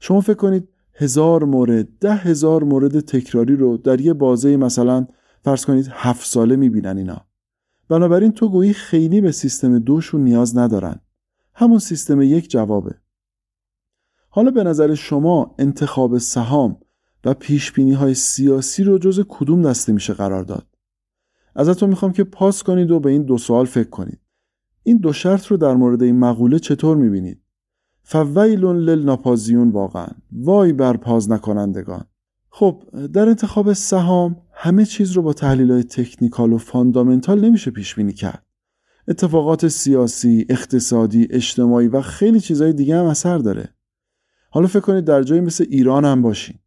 شما 0.00 0.20
فکر 0.20 0.34
کنید 0.34 0.68
هزار 0.94 1.44
مورد 1.44 1.88
ده 2.00 2.14
هزار 2.14 2.64
مورد 2.64 3.00
تکراری 3.00 3.56
رو 3.56 3.76
در 3.76 4.00
یه 4.00 4.12
بازه 4.12 4.56
مثلا 4.56 5.06
فرض 5.44 5.64
کنید 5.64 5.88
هفت 5.90 6.26
ساله 6.26 6.56
می‌بینن 6.56 6.98
اینا. 6.98 7.26
بنابراین 7.88 8.32
تو 8.32 8.48
گویی 8.48 8.72
خیلی 8.72 9.20
به 9.20 9.32
سیستم 9.32 9.78
دوشون 9.78 10.24
نیاز 10.24 10.58
ندارن. 10.58 11.00
همون 11.54 11.78
سیستم 11.78 12.22
یک 12.22 12.50
جوابه. 12.50 12.94
حالا 14.28 14.50
به 14.50 14.64
نظر 14.64 14.94
شما 14.94 15.54
انتخاب 15.58 16.18
سهام 16.18 16.80
و 17.24 17.34
پیش 17.34 17.78
های 17.78 18.14
سیاسی 18.14 18.84
رو 18.84 18.98
جز 18.98 19.24
کدوم 19.28 19.62
دسته 19.62 19.92
میشه 19.92 20.12
قرار 20.12 20.42
داد؟ 20.42 20.75
ازتون 21.56 21.88
می‌خوام 21.88 22.12
که 22.12 22.24
پاس 22.24 22.62
کنید 22.62 22.90
و 22.90 23.00
به 23.00 23.10
این 23.10 23.22
دو 23.22 23.38
سوال 23.38 23.66
فکر 23.66 23.88
کنید. 23.88 24.20
این 24.82 24.96
دو 24.96 25.12
شرط 25.12 25.46
رو 25.46 25.56
در 25.56 25.74
مورد 25.74 26.02
این 26.02 26.18
مقوله 26.18 26.58
چطور 26.58 26.96
می‌بینید؟ 26.96 27.40
فویلون 28.02 28.76
للناپازیون 28.76 29.70
واقعا. 29.70 30.08
وای 30.32 30.72
بر 30.72 30.96
پاز 30.96 31.30
نکنندگان 31.30 32.04
خب 32.50 32.82
در 33.12 33.28
انتخاب 33.28 33.72
سهام 33.72 34.36
همه 34.52 34.84
چیز 34.84 35.12
رو 35.12 35.22
با 35.22 35.32
تحلیل 35.32 35.72
های 35.72 35.84
تکنیکال 35.84 36.52
و 36.52 36.58
فاندامنتال 36.58 37.44
نمیشه 37.44 37.70
پیش 37.70 37.94
بینی 37.94 38.12
کرد. 38.12 38.46
اتفاقات 39.08 39.68
سیاسی، 39.68 40.46
اقتصادی، 40.48 41.28
اجتماعی 41.30 41.88
و 41.88 42.00
خیلی 42.00 42.40
چیزهای 42.40 42.72
دیگه 42.72 42.96
هم 42.96 43.04
اثر 43.04 43.38
داره. 43.38 43.68
حالا 44.50 44.66
فکر 44.66 44.80
کنید 44.80 45.04
در 45.04 45.22
جایی 45.22 45.40
مثل 45.40 45.64
ایران 45.70 46.04
هم 46.04 46.22
باشین. 46.22 46.58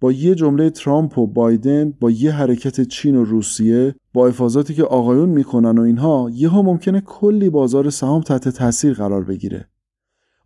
با 0.00 0.12
یه 0.12 0.34
جمله 0.34 0.70
ترامپ 0.70 1.18
و 1.18 1.26
بایدن 1.26 1.90
با 2.00 2.10
یه 2.10 2.32
حرکت 2.32 2.80
چین 2.80 3.16
و 3.16 3.24
روسیه 3.24 3.94
با 4.12 4.28
افاظاتی 4.28 4.74
که 4.74 4.84
آقایون 4.84 5.28
می‌کنن 5.28 5.78
و 5.78 5.82
اینها 5.82 6.30
یهو 6.32 6.62
ممکنه 6.62 7.00
کلی 7.00 7.50
بازار 7.50 7.90
سهام 7.90 8.22
تحت 8.22 8.48
تاثیر 8.48 8.94
قرار 8.94 9.24
بگیره. 9.24 9.68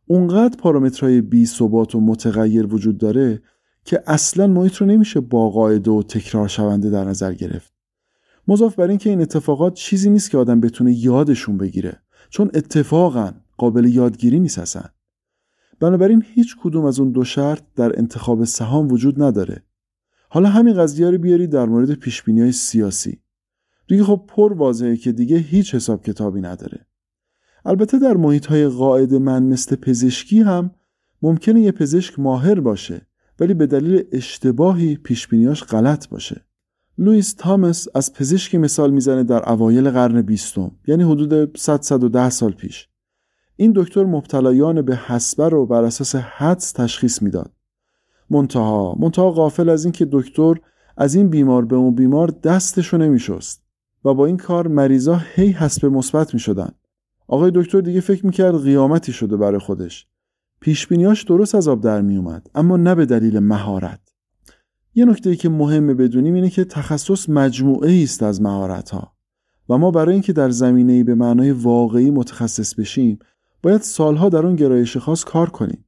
اونقدر 0.06 0.56
پارامترهای 0.56 1.20
بی 1.20 1.46
ثبات 1.46 1.94
و 1.94 2.00
متغیر 2.00 2.74
وجود 2.74 2.98
داره 2.98 3.42
که 3.84 4.02
اصلا 4.06 4.46
محیط 4.46 4.74
رو 4.74 4.86
نمیشه 4.86 5.20
با 5.20 5.50
قاعده 5.50 5.90
و 5.90 6.02
تکرار 6.02 6.48
شونده 6.48 6.90
در 6.90 7.04
نظر 7.04 7.32
گرفت. 7.32 7.74
مضاف 8.48 8.74
بر 8.74 8.88
اینکه 8.88 9.10
این 9.10 9.20
اتفاقات 9.20 9.74
چیزی 9.74 10.10
نیست 10.10 10.30
که 10.30 10.38
آدم 10.38 10.60
بتونه 10.60 10.92
یادشون 10.92 11.58
بگیره 11.58 12.02
چون 12.30 12.50
اتفاقا 12.54 13.32
قابل 13.56 13.84
یادگیری 13.84 14.40
نیست 14.40 14.78
بنابراین 15.80 16.24
هیچ 16.34 16.56
کدوم 16.62 16.84
از 16.84 17.00
اون 17.00 17.10
دو 17.10 17.24
شرط 17.24 17.62
در 17.76 17.98
انتخاب 17.98 18.44
سهام 18.44 18.92
وجود 18.92 19.22
نداره. 19.22 19.62
حالا 20.28 20.48
همین 20.48 20.74
قضیه 20.74 21.10
رو 21.10 21.18
بیاری 21.18 21.46
در 21.46 21.66
مورد 21.66 21.92
پیش 21.92 22.20
های 22.20 22.52
سیاسی. 22.52 23.20
دیگه 23.88 24.04
خب 24.04 24.24
پر 24.28 24.52
واضحه 24.52 24.96
که 24.96 25.12
دیگه 25.12 25.36
هیچ 25.36 25.74
حساب 25.74 26.02
کتابی 26.02 26.40
نداره. 26.40 26.86
البته 27.64 27.98
در 27.98 28.16
محیط 28.16 28.46
های 28.46 28.68
قاعد 28.68 29.14
من 29.14 29.42
مثل 29.42 29.76
پزشکی 29.76 30.40
هم 30.40 30.70
ممکنه 31.22 31.60
یه 31.60 31.72
پزشک 31.72 32.18
ماهر 32.18 32.60
باشه 32.60 33.06
ولی 33.40 33.54
به 33.54 33.66
دلیل 33.66 34.04
اشتباهی 34.12 34.96
پیشبینیاش 34.96 35.64
غلط 35.64 36.08
باشه. 36.08 36.44
لوئیس 36.98 37.34
تامس 37.34 37.86
از 37.94 38.12
پزشکی 38.12 38.58
مثال 38.58 38.90
می‌زنه 38.90 39.24
در 39.24 39.48
اوایل 39.52 39.90
قرن 39.90 40.22
بیستم 40.22 40.70
یعنی 40.86 41.02
حدود 41.02 41.56
100 41.56 41.82
110 41.82 42.30
سال 42.30 42.52
پیش. 42.52 42.88
این 43.56 43.72
دکتر 43.76 44.04
مبتلایان 44.04 44.82
به 44.82 44.96
حسبه 44.96 45.48
رو 45.48 45.66
بر 45.66 45.84
اساس 45.84 46.14
حدس 46.14 46.72
تشخیص 46.72 47.22
می‌داد. 47.22 47.52
منتها 48.30 48.96
منتها 49.00 49.30
غافل 49.30 49.68
از 49.68 49.84
اینکه 49.84 50.08
دکتر 50.12 50.54
از 50.96 51.14
این 51.14 51.30
بیمار 51.30 51.64
به 51.64 51.76
اون 51.76 51.94
بیمار 51.94 52.28
دستشو 52.28 52.96
نمیشست 52.96 53.64
و 54.04 54.14
با 54.14 54.26
این 54.26 54.36
کار 54.36 54.68
مریضا 54.68 55.20
هی 55.34 55.50
حسب 55.50 55.86
مثبت 55.86 56.34
می‌شدن 56.34 56.70
آقای 57.28 57.52
دکتر 57.54 57.80
دیگه 57.80 58.00
فکر 58.00 58.26
می‌کرد 58.26 58.62
قیامتی 58.62 59.12
شده 59.12 59.36
برای 59.36 59.58
خودش. 59.58 60.06
پیشبینیاش 60.60 61.22
درست 61.22 61.54
از 61.54 61.68
آب 61.68 61.80
در 61.80 62.02
میومد 62.02 62.50
اما 62.54 62.76
نه 62.76 62.94
به 62.94 63.06
دلیل 63.06 63.38
مهارت. 63.38 64.00
یه 64.94 65.04
نکته 65.04 65.30
ای 65.30 65.36
که 65.36 65.48
مهمه 65.48 65.94
بدونیم 65.94 66.34
اینه 66.34 66.50
که 66.50 66.64
تخصص 66.64 67.28
مجموعه 67.28 68.02
است 68.02 68.22
از 68.22 68.42
مهارت 68.42 68.90
ها 68.90 69.12
و 69.68 69.78
ما 69.78 69.90
برای 69.90 70.12
اینکه 70.12 70.32
در 70.32 70.50
زمینه 70.50 71.04
به 71.04 71.14
معنای 71.14 71.50
واقعی 71.50 72.10
متخصص 72.10 72.74
بشیم 72.74 73.18
باید 73.64 73.82
سالها 73.82 74.28
در 74.28 74.46
اون 74.46 74.56
گرایش 74.56 74.96
خاص 74.96 75.24
کار 75.24 75.50
کنیم. 75.50 75.84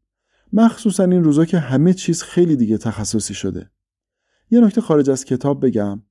مخصوصا 0.53 1.05
این 1.05 1.25
روزا 1.25 1.45
که 1.45 1.59
همه 1.59 1.93
چیز 1.95 2.23
خیلی 2.23 2.57
دیگه 2.57 2.79
تخصصی 2.79 3.35
شده. 3.35 3.71
یه 4.51 4.61
نکته 4.61 4.81
خارج 4.81 5.11
از 5.11 5.25
کتاب 5.25 5.67
بگم. 5.67 6.03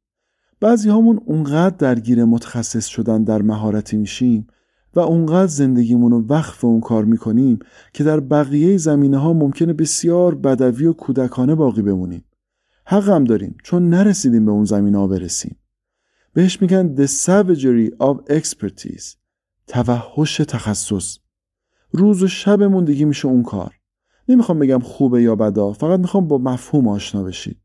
بعضی 0.59 0.89
همون 0.89 1.21
اونقدر 1.25 1.75
درگیر 1.75 2.25
متخصص 2.25 2.85
شدن 2.85 3.23
در 3.23 3.41
مهارتی 3.41 3.97
میشیم 3.97 4.47
و 4.95 4.99
اونقدر 4.99 5.47
زندگیمون 5.47 6.11
رو 6.11 6.25
وقف 6.27 6.65
اون 6.65 6.81
کار 6.81 7.05
می‌کنیم 7.05 7.59
که 7.93 8.03
در 8.03 8.19
بقیه 8.19 8.77
زمینه 8.77 9.17
ها 9.17 9.33
ممکنه 9.33 9.73
بسیار 9.73 10.35
بدوی 10.35 10.85
و 10.85 10.93
کودکانه 10.93 11.55
باقی 11.55 11.81
بمونیم. 11.81 12.25
حق 12.85 13.09
هم 13.09 13.23
داریم 13.23 13.57
چون 13.63 13.89
نرسیدیم 13.89 14.45
به 14.45 14.51
اون 14.51 14.65
زمینه 14.65 14.97
ها 14.97 15.07
برسیم. 15.07 15.55
بهش 16.33 16.61
میگن 16.61 16.95
the 16.95 17.09
savagery 17.09 18.05
of 18.05 18.33
expertise 18.39 19.15
توحش 19.67 20.37
تخصص. 20.37 21.24
روز 21.91 22.23
و 22.23 22.27
شبمون 22.27 22.85
دیگه 22.85 23.05
میشه 23.05 23.27
اون 23.27 23.43
کار. 23.43 23.73
نمی‌خوام 24.29 24.59
بگم 24.59 24.79
خوبه 24.79 25.21
یا 25.21 25.35
بدا 25.35 25.73
فقط 25.73 25.99
می‌خوام 25.99 26.27
با 26.27 26.37
مفهوم 26.37 26.87
آشنا 26.87 27.23
بشید 27.23 27.61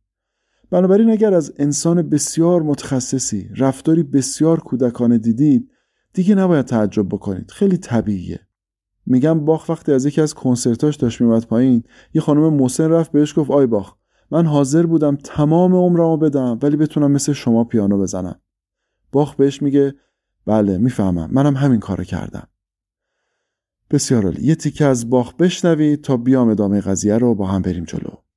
بنابراین 0.70 1.10
اگر 1.10 1.34
از 1.34 1.52
انسان 1.56 2.02
بسیار 2.02 2.62
متخصصی 2.62 3.50
رفتاری 3.56 4.02
بسیار 4.02 4.60
کودکانه 4.60 5.18
دیدید 5.18 5.70
دیگه 6.12 6.34
نباید 6.34 6.64
تعجب 6.64 7.08
بکنید. 7.08 7.50
خیلی 7.50 7.76
طبیعیه. 7.76 8.40
میگم 9.06 9.44
باخ 9.44 9.68
وقتی 9.68 9.92
از 9.92 10.06
یکی 10.06 10.20
از 10.20 10.34
کنسرتاش 10.34 10.96
داشت 10.96 11.20
میومد 11.20 11.46
پایین. 11.46 11.84
یه 12.14 12.22
خانم 12.22 12.54
محسن 12.54 12.90
رفت 12.90 13.12
بهش 13.12 13.38
گفت 13.38 13.50
آی 13.50 13.66
باخ 13.66 13.94
من 14.30 14.46
حاضر 14.46 14.86
بودم 14.86 15.16
تمام 15.16 15.74
عمرمو 15.74 16.16
بدم 16.16 16.58
ولی 16.62 16.76
بتونم 16.76 17.10
مثل 17.10 17.32
شما 17.32 17.64
پیانو 17.64 17.98
بزنم. 17.98 18.40
باخ 19.12 19.34
بهش 19.34 19.62
میگه 19.62 19.94
بله 20.46 20.78
می‌فهمم 20.78 21.28
منم 21.32 21.56
همین 21.56 21.80
کارو 21.80 22.04
کردم. 22.04 22.48
بسیار 23.90 24.24
عالی. 24.24 24.46
یه 24.46 24.54
تیکه 24.54 24.84
از 24.84 25.10
باخ 25.10 25.34
بشنوید 25.34 26.02
تا 26.02 26.16
بیام 26.16 26.48
ادامه 26.48 26.80
قضیه 26.80 27.18
رو 27.18 27.34
با 27.34 27.46
هم 27.46 27.62
بریم 27.62 27.84
جلو. 27.84 28.29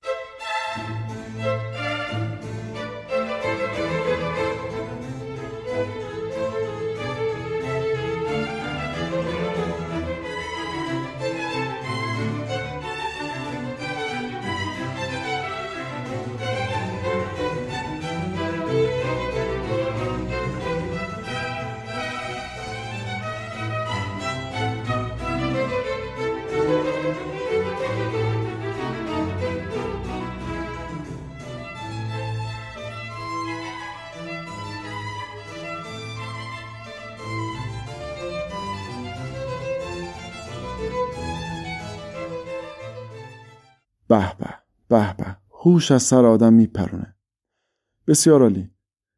هوش 45.65 45.91
از 45.91 46.03
سر 46.03 46.25
آدم 46.25 46.53
میپرونه. 46.53 47.15
بسیار 48.07 48.41
عالی. 48.41 48.69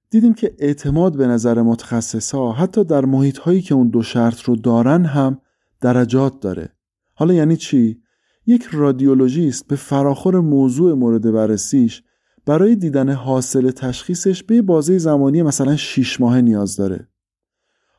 دیدیم 0.09 0.33
که 0.33 0.55
اعتماد 0.59 1.17
به 1.17 1.27
نظر 1.27 1.61
متخصص 1.61 2.31
ها 2.31 2.51
حتی 2.51 2.83
در 2.83 3.05
محیط 3.05 3.37
هایی 3.37 3.61
که 3.61 3.75
اون 3.75 3.89
دو 3.89 4.03
شرط 4.03 4.41
رو 4.41 4.55
دارن 4.55 5.05
هم 5.05 5.41
درجات 5.81 6.39
داره. 6.39 6.69
حالا 7.13 7.33
یعنی 7.33 7.57
چی؟ 7.57 8.01
یک 8.45 8.63
رادیولوژیست 8.71 9.67
به 9.67 9.75
فراخور 9.75 10.39
موضوع 10.39 10.93
مورد 10.93 11.31
بررسیش 11.31 12.03
برای 12.45 12.75
دیدن 12.75 13.09
حاصل 13.09 13.71
تشخیصش 13.71 14.43
به 14.43 14.61
بازه 14.61 14.97
زمانی 14.97 15.41
مثلا 15.41 15.75
6 15.75 16.21
ماه 16.21 16.41
نیاز 16.41 16.75
داره. 16.75 17.07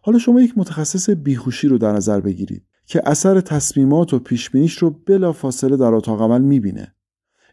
حالا 0.03 0.19
شما 0.19 0.41
یک 0.41 0.59
متخصص 0.59 1.11
بیهوشی 1.11 1.69
رو 1.69 1.79
در 1.79 1.93
نظر 1.93 2.21
بگیرید 2.21 2.67
که 2.87 3.03
اثر 3.07 3.41
تصمیمات 3.41 4.15
و 4.15 4.19
پیشبینیش 4.19 4.79
رو 4.79 4.91
بلا 4.91 5.33
فاصله 5.33 5.77
در 5.77 5.95
اتاق 5.95 6.23
عمل 6.23 6.41
می‌بینه. 6.43 6.96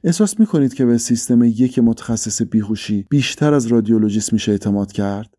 احساس 0.04 0.40
می‌کنید 0.40 0.74
که 0.74 0.86
به 0.86 0.98
سیستم 0.98 1.44
یک 1.44 1.80
متخصص 1.80 2.42
بیهوشی 2.42 3.06
بیشتر 3.10 3.54
از 3.54 3.66
رادیولوژیست 3.66 4.34
میشه 4.34 4.52
اعتماد 4.52 4.92
کرد؟ 4.92 5.38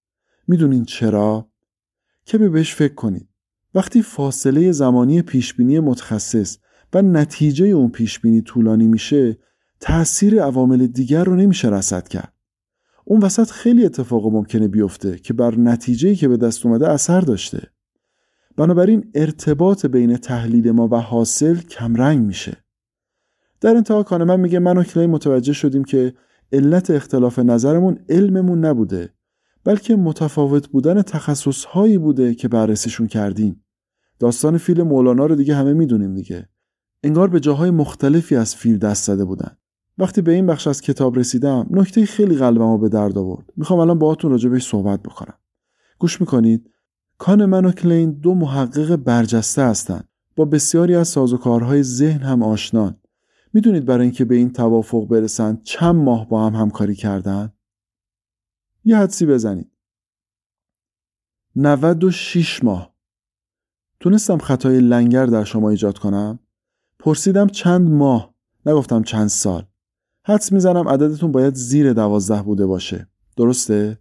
می‌دونین 0.49 0.85
چرا؟ 0.85 1.49
کمی 2.27 2.49
بهش 2.49 2.75
فکر 2.75 2.95
کنید. 2.95 3.29
وقتی 3.75 4.03
فاصله 4.03 4.73
زمانی 4.73 5.23
پیشبینی 5.23 5.81
متخصص 5.81 6.59
و 6.95 7.03
نتیجه 7.03 7.67
اون 7.67 7.91
پیشبینی 7.91 8.43
طولانی 8.43 8.87
میشه 8.87 9.39
تأثیر 9.81 10.43
عوامل 10.43 10.87
دیگر 10.87 11.25
رو 11.25 11.37
نمیشه 11.37 11.69
رسد 11.69 12.09
کرد 12.09 12.33
اون 13.05 13.21
وسط 13.21 13.51
خیلی 13.51 13.85
اتفاق 13.85 14.27
ممکنه 14.27 14.69
بیفته 14.69 15.19
که 15.19 15.33
بر 15.33 15.55
نتیجه‌ای 15.57 16.17
که 16.17 16.29
به 16.29 16.37
دست 16.37 16.67
اومده 16.67 16.89
اثر 16.89 17.21
داشته 17.21 17.69
بنابراین 18.57 19.11
ارتباط 19.15 19.87
بین 19.87 20.17
تحلیل 20.17 20.71
ما 20.71 20.89
و 20.89 20.95
حاصل 20.95 21.57
کمرنگ 21.57 22.27
میشه 22.27 22.64
در 23.65 23.77
انتها 23.77 24.03
کانمن 24.03 24.41
میگه 24.41 24.59
من 24.59 24.79
و 24.79 24.83
کلی 24.83 25.07
متوجه 25.07 25.53
شدیم 25.53 25.85
که 25.85 26.15
علت 26.53 26.91
اختلاف 26.91 27.39
نظرمون 27.39 27.99
علممون 28.09 28.65
نبوده 28.65 29.13
بلکه 29.65 29.97
متفاوت 29.97 30.69
بودن 30.69 31.03
تخصصهایی 31.03 31.99
بوده 31.99 32.35
که 32.35 32.49
بررسیشون 32.49 33.07
کردیم. 33.07 33.65
داستان 34.19 34.59
فیل 34.59 34.83
مولانا 34.83 35.27
رو 35.27 35.35
دیگه 35.35 35.55
همه 35.55 35.73
می‌دونیم 35.73 36.15
دیگه. 36.15 36.49
انگار 37.03 37.29
به 37.29 37.41
جاهای 37.41 37.71
مختلفی 37.71 38.37
از 38.37 38.57
فیل 38.57 38.79
دست 38.79 39.05
زده 39.05 39.25
بودن. 39.25 39.57
وقتی 39.99 40.23
به 40.23 40.33
این 40.33 40.47
بخش 40.47 40.67
از 40.67 40.81
کتاب 40.81 41.19
رسیدم 41.19 41.67
نکته 41.71 42.07
خیلی 42.07 42.37
قلبمو 42.37 42.79
به 42.79 42.89
درد 42.89 43.19
آورد. 43.19 43.53
می‌خوام 43.57 43.81
الان 43.81 43.99
باهاتون 43.99 44.31
راجع 44.31 44.49
بهش 44.49 44.67
صحبت 44.67 45.03
بکنم. 45.03 45.35
گوش 45.99 46.21
می‌کنید. 46.21 46.71
کان 47.19 47.53
و 47.53 47.73
کلین 47.73 48.13
دو 48.13 48.35
محقق 48.35 48.97
برجسته 48.97 49.63
هستند. 49.63 50.09
با 50.37 50.45
بسیاری 50.45 50.95
از 50.95 51.09
سازوکارهای 51.09 51.83
ذهن 51.83 52.21
هم 52.21 52.43
آشنان. 52.43 52.97
می‌دونید 53.55 53.85
برای 53.85 54.03
اینکه 54.03 54.25
به 54.25 54.35
این 54.35 54.53
توافق 54.53 55.09
برسند 55.09 55.63
چند 55.63 55.95
ماه 55.95 56.29
با 56.29 56.47
هم 56.47 56.55
همکاری 56.55 56.95
کردن؟ 56.95 57.53
یه 58.85 58.97
حدسی 58.97 59.27
بزنید. 59.27 59.71
96 61.57 62.65
ماه. 62.65 62.95
تونستم 64.01 64.39
خطای 64.39 64.81
لنگر 64.81 65.27
در 65.27 65.45
شما 65.45 65.71
ایجاد 65.71 65.99
کنم؟ 65.99 66.39
پرسیدم 66.99 67.47
چند 67.47 67.91
ماه 67.91 68.35
نگفتم 68.67 69.03
چند 69.03 69.29
سال. 69.29 69.67
حدس 70.27 70.53
می‌زنم 70.53 70.89
عددتون 70.89 71.33
باید 71.33 71.55
زیر 71.55 71.93
دوازده 71.93 72.43
بوده 72.43 72.67
باشه. 72.67 73.09
درسته؟ 73.37 73.99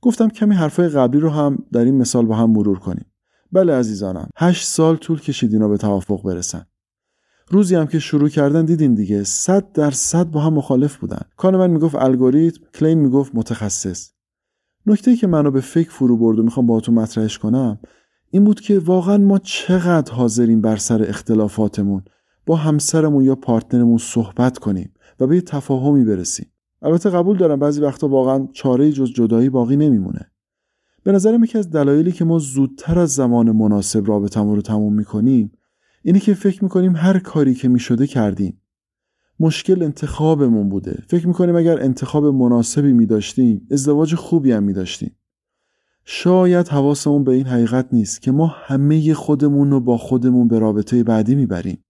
گفتم 0.00 0.28
کمی 0.28 0.54
حرفای 0.54 0.88
قبلی 0.88 1.20
رو 1.20 1.30
هم 1.30 1.66
در 1.72 1.84
این 1.84 1.98
مثال 1.98 2.26
با 2.26 2.36
هم 2.36 2.50
مرور 2.50 2.78
کنیم. 2.78 3.12
بله 3.52 3.74
عزیزانم. 3.74 4.28
هشت 4.36 4.66
سال 4.66 4.96
طول 4.96 5.20
کشید 5.20 5.52
اینا 5.52 5.68
به 5.68 5.76
توافق 5.76 6.22
برسن. 6.22 6.66
روزی 7.48 7.74
هم 7.74 7.86
که 7.86 7.98
شروع 7.98 8.28
کردن 8.28 8.64
دیدین 8.64 8.94
دیگه. 8.94 9.24
صد 9.24 9.72
در 9.72 9.90
صد 9.90 10.26
با 10.26 10.40
هم 10.40 10.54
مخالف 10.54 10.96
بودن. 10.96 11.22
کانمن 11.36 11.70
می‌گفت 11.70 11.94
الگوریتم 11.94 12.60
کلین 12.74 12.98
می‌گفت 12.98 13.34
متخصص. 13.34 14.10
نکته 14.86 15.16
که 15.16 15.26
منو 15.26 15.50
به 15.50 15.60
فکر 15.60 15.90
فرو 15.90 16.16
برد 16.16 16.38
و 16.38 16.42
می‌خوام 16.42 16.66
باهاتون 16.66 16.94
مطرحش 16.94 17.38
کنم 17.38 17.78
این 18.30 18.44
بود 18.44 18.60
که 18.60 18.78
واقعا 18.78 19.18
ما 19.18 19.38
چقدر 19.38 20.12
حاضریم 20.12 20.60
بر 20.60 20.76
سر 20.76 21.02
اختلافاتمون 21.02 22.02
با 22.46 22.56
همسرمون 22.56 23.24
یا 23.24 23.34
پارتنرمون 23.34 23.98
صحبت 23.98 24.58
کنیم 24.58 24.94
و 25.20 25.26
به 25.26 25.40
تفاهمی 25.40 26.04
برسیم. 26.04 26.46
البته 26.82 27.10
قبول 27.10 27.36
دارم 27.36 27.58
بعضی 27.58 27.80
وقتا 27.80 28.08
واقعا 28.08 28.48
چاره 28.52 28.92
جز 28.92 29.12
جدایی 29.12 29.48
باقی 29.48 29.76
نمیمونه. 29.76 30.30
به 31.04 31.12
نظرم 31.12 31.44
یکی 31.44 31.58
از 31.58 31.70
دلایلی 31.70 32.12
که 32.12 32.24
ما 32.24 32.38
زودتر 32.38 32.98
از 32.98 33.14
زمان 33.14 33.50
مناسب 33.50 34.08
رابطمون 34.08 34.56
رو 34.56 34.62
تموم 34.62 34.94
می‌کنیم 34.94 35.52
اینه 36.02 36.20
که 36.20 36.34
فکر 36.34 36.64
می‌کنیم 36.64 36.96
هر 36.96 37.18
کاری 37.18 37.54
که 37.54 37.68
می‌شده 37.68 38.06
کردیم. 38.06 38.60
مشکل 39.40 39.82
انتخابمون 39.82 40.68
بوده. 40.68 41.02
فکر 41.08 41.26
می‌کنیم 41.26 41.56
اگر 41.56 41.82
انتخاب 41.82 42.24
مناسبی 42.24 42.92
میداشتیم 42.92 43.66
ازدواج 43.70 44.14
خوبی 44.14 44.52
هم 44.52 44.62
میداشتیم. 44.62 45.16
شاید 46.04 46.68
حواسمون 46.68 47.24
به 47.24 47.32
این 47.32 47.46
حقیقت 47.46 47.88
نیست 47.92 48.22
که 48.22 48.32
ما 48.32 48.46
همه 48.46 49.14
خودمون 49.14 49.70
رو 49.70 49.80
با 49.80 49.98
خودمون 49.98 50.48
به 50.48 50.58
رابطه 50.58 51.04
بعدی 51.04 51.34
می‌بریم. 51.34 51.84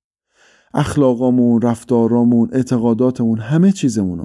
اخلاقامون، 0.75 1.63
رفتارامون، 1.63 2.49
اعتقاداتمون 2.53 3.39
همه 3.39 3.73
چیزمونو. 3.73 4.25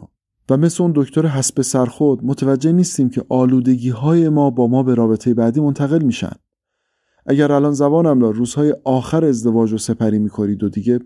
و 0.50 0.58
مثل 0.58 0.84
اون 0.84 0.91
دکتر 0.96 1.25
حسب 1.25 1.61
سرخود 1.61 2.25
متوجه 2.25 2.72
نیستیم 2.72 3.09
که 3.09 3.25
آلودگی 3.29 3.90
های 3.90 4.29
ما 4.29 4.50
با 4.50 4.68
ما 4.68 4.83
به 4.83 4.96
رابطه 4.96 5.33
بعدی 5.33 5.59
منتقل 5.59 6.03
میشن. 6.03 6.33
اگر 7.27 7.51
الان 7.51 7.74
زبانم 7.74 8.22
را 8.22 8.31
روزهای 8.31 8.75
آخر 8.83 9.25
ازدواج 9.25 9.72
رو 9.72 9.77
سپری 9.77 10.20
می‌کنید 10.20 10.63
و 10.63 10.70
دیگه 10.70 11.00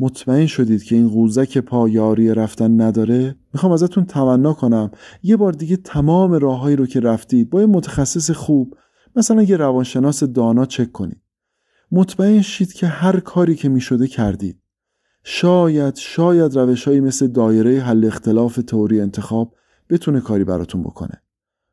مطمئن 0.00 0.46
شدید 0.46 0.82
که 0.82 0.96
این 0.96 1.08
قوزک 1.08 1.58
پا 1.58 1.88
یاری 1.88 2.34
رفتن 2.34 2.80
نداره 2.80 3.36
می‌خوام 3.54 3.72
ازتون 3.72 4.04
تمنا 4.04 4.52
کنم. 4.52 4.90
یه 5.22 5.36
بار 5.36 5.52
دیگه 5.52 5.76
تمام 5.76 6.32
راههایی 6.32 6.76
رو 6.76 6.86
که 6.86 7.00
رفتید 7.00 7.50
با 7.50 7.60
یه 7.60 7.66
متخصص 7.66 8.30
خوب 8.30 8.76
مثلا 9.16 9.42
یه 9.42 9.56
روانشناس 9.56 10.24
دانا 10.24 10.66
چک 10.66 10.92
کنید. 10.92 11.20
مطمئن 11.92 12.42
شید 12.42 12.72
که 12.72 12.86
هر 12.86 13.20
کاری 13.20 13.54
که 13.54 13.68
می‌شده 13.68 14.06
کردید. 14.06 14.60
شاید 15.24 15.96
شاید 15.96 16.56
روشهایی 16.56 17.00
مثل 17.00 17.26
دایره 17.26 17.80
حل 17.80 18.04
اختلاف 18.04 18.56
تئوری 18.56 19.00
انتخاب 19.00 19.54
بتونه 19.90 20.20
کاری 20.20 20.44
براتون 20.44 20.82
بکنه. 20.82 21.22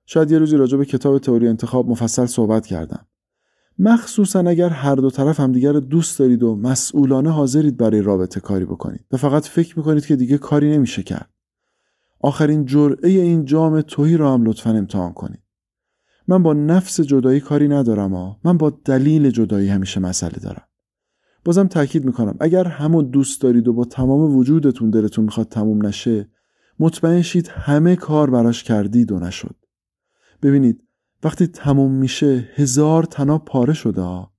شاید 0.05 0.31
یه 0.31 0.37
روزی 0.37 0.57
راجع 0.57 0.77
به 0.77 0.85
کتاب 0.85 1.19
تئوری 1.19 1.47
انتخاب 1.47 1.89
مفصل 1.89 2.25
صحبت 2.25 2.65
کردم. 2.65 3.05
مخصوصا 3.79 4.39
اگر 4.39 4.69
هر 4.69 4.95
دو 4.95 5.09
طرف 5.09 5.39
همدیگر 5.39 5.71
رو 5.71 5.79
دوست 5.79 6.19
دارید 6.19 6.43
و 6.43 6.55
مسئولانه 6.55 7.31
حاضرید 7.31 7.77
برای 7.77 8.01
رابطه 8.01 8.39
کاری 8.39 8.65
بکنید. 8.65 9.05
و 9.11 9.17
فقط 9.17 9.47
فکر 9.47 9.77
می‌کنید 9.77 10.05
که 10.05 10.15
دیگه 10.15 10.37
کاری 10.37 10.71
نمیشه 10.71 11.03
کرد. 11.03 11.29
آخرین 12.19 12.65
جرعه 12.65 13.09
این 13.09 13.45
جام 13.45 13.81
توهی 13.81 14.17
رو 14.17 14.29
هم 14.29 14.43
لطفا 14.43 14.69
امتحان 14.69 15.13
کنید. 15.13 15.43
من 16.27 16.43
با 16.43 16.53
نفس 16.53 17.01
جدایی 17.01 17.39
کاری 17.39 17.67
ندارم 17.67 18.13
ها 18.13 18.39
من 18.43 18.57
با 18.57 18.69
دلیل 18.85 19.29
جدایی 19.29 19.69
همیشه 19.69 19.99
مسئله 19.99 20.39
دارم. 20.43 20.63
بازم 21.45 21.67
تاکید 21.67 22.05
می‌کنم 22.05 22.37
اگر 22.39 22.67
همو 22.67 23.01
دوست 23.01 23.41
دارید 23.41 23.67
و 23.67 23.73
با 23.73 23.85
تمام 23.85 24.35
وجودتون 24.35 24.89
دلتون 24.89 25.25
می‌خواد 25.25 25.47
تموم 25.47 25.85
نشه 25.85 26.29
مطمئن 26.79 27.21
شید 27.21 27.47
همه 27.47 27.95
کار 27.95 28.29
براش 28.29 28.63
کردید 28.63 29.11
و 29.11 29.19
نشد. 29.19 29.55
ببینید 30.41 30.83
وقتی 31.23 31.47
تموم 31.47 31.91
میشه 31.91 32.49
هزار 32.55 33.03
تنا 33.03 33.37
پاره 33.37 33.73
شده 33.73 34.01
ها. 34.01 34.33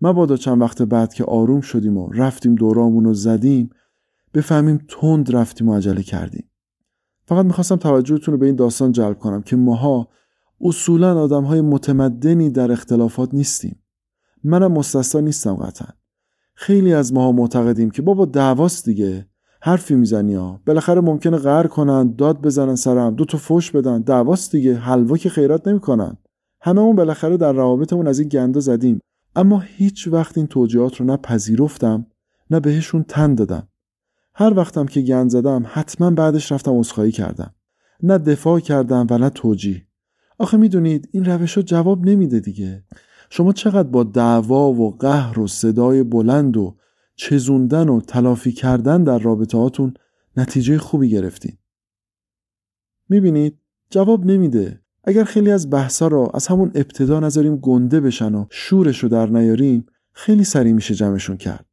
مبادا 0.00 0.36
چند 0.36 0.60
وقت 0.60 0.82
بعد 0.82 1.14
که 1.14 1.24
آروم 1.24 1.60
شدیم 1.60 1.96
و 1.96 2.12
رفتیم 2.12 2.54
دورامون 2.54 3.04
رو 3.04 3.14
زدیم 3.14 3.70
بفهمیم 4.34 4.86
تند 4.88 5.36
رفتیم 5.36 5.68
و 5.68 5.76
عجله 5.76 6.02
کردیم. 6.02 6.50
فقط 7.26 7.46
می‌خواستم 7.46 7.76
توجهتون 7.76 8.32
رو 8.32 8.38
به 8.38 8.46
این 8.46 8.56
داستان 8.56 8.92
جلب 8.92 9.18
کنم 9.18 9.42
که 9.42 9.56
ماها 9.56 10.08
اصولا 10.60 11.20
آدم 11.20 11.44
های 11.44 11.60
متمدنی 11.60 12.50
در 12.50 12.72
اختلافات 12.72 13.34
نیستیم. 13.34 13.82
منم 14.44 14.72
مستثنا 14.72 15.20
نیستم 15.20 15.54
قطعا. 15.54 15.88
خیلی 16.54 16.92
از 16.92 17.12
ماها 17.12 17.32
معتقدیم 17.32 17.90
که 17.90 18.02
بابا 18.02 18.24
دعواست 18.24 18.84
دیگه. 18.84 19.28
حرفی 19.64 19.94
می‌زنی 19.94 20.34
ها. 20.34 20.60
بالاخره 20.66 21.00
ممکنه 21.00 21.36
قهر 21.36 21.66
کنن 21.66 22.14
داد 22.18 22.40
بزنن 22.40 22.74
سرم 22.74 23.14
دو 23.14 23.24
تا 23.24 23.38
فوش 23.38 23.70
بدن. 23.70 24.00
دعواست 24.00 24.52
دیگه. 24.52 24.76
حلوا 24.76 25.16
که 25.16 25.28
خیرات 25.28 25.68
نمی‌کنن. 25.68 26.16
هممون 26.60 26.96
بالاخره 26.96 27.36
در 27.36 27.52
روابطمون 27.52 28.06
از 28.06 28.18
این 28.18 28.28
گنده 28.28 28.60
زدیم. 28.60 29.00
اما 29.36 29.58
هیچ 29.58 30.08
وقت 30.08 30.38
این 30.38 30.46
توجیهات 30.46 30.96
رو 30.96 31.06
نه 31.06 31.16
پذیرفتم 31.16 32.06
نه 32.50 32.60
بهشون 32.60 33.02
تن 33.08 33.34
دادم. 33.34 33.68
هر 34.34 34.54
وقتم 34.56 34.86
که 34.86 35.00
گند 35.00 35.30
زدم 35.30 35.64
حتما 35.66 36.10
بعدش 36.10 36.52
رفتم 36.52 36.78
عذرخواهی 36.78 37.12
کردم. 37.12 37.54
نه 38.02 38.18
دفاع 38.18 38.60
کردم 38.60 39.06
و 39.10 39.18
نه 39.18 39.30
توجیه. 39.30 39.86
آخه 40.38 40.56
می‌دونید 40.56 41.08
این 41.12 41.24
روش 41.24 41.58
جواب 41.58 42.06
نمیده 42.06 42.40
دیگه. 42.40 42.84
شما 43.30 43.52
چقدر 43.52 43.88
با 43.88 44.04
دعوا 44.04 44.72
و 44.72 44.96
قهر 44.96 45.40
و 45.40 45.46
صدای 45.46 46.02
بلند 46.02 46.56
و 46.56 46.76
چزوندن 47.14 47.88
و 47.88 48.00
تلافی 48.00 48.52
کردن 48.52 49.04
در 49.04 49.18
رابطه 49.18 49.58
هاتون 49.58 49.94
نتیجه 50.36 50.78
خوبی 50.78 51.10
گرفتین. 51.10 51.58
می‌بینید 53.08 53.58
جواب 53.90 54.26
نمیده. 54.26 54.80
اگر 55.04 55.24
خیلی 55.24 55.50
از 55.50 55.70
بحثا 55.70 56.08
را 56.08 56.30
از 56.34 56.46
همون 56.46 56.70
ابتدا 56.74 57.20
نذاریم 57.20 57.56
گنده 57.56 58.00
بشن 58.00 58.34
و 58.34 58.46
شورش 58.50 58.98
رو 58.98 59.08
در 59.08 59.26
نیاریم 59.26 59.86
خیلی 60.12 60.44
سریع 60.44 60.72
میشه 60.72 60.94
جمعشون 60.94 61.36
کرد. 61.36 61.66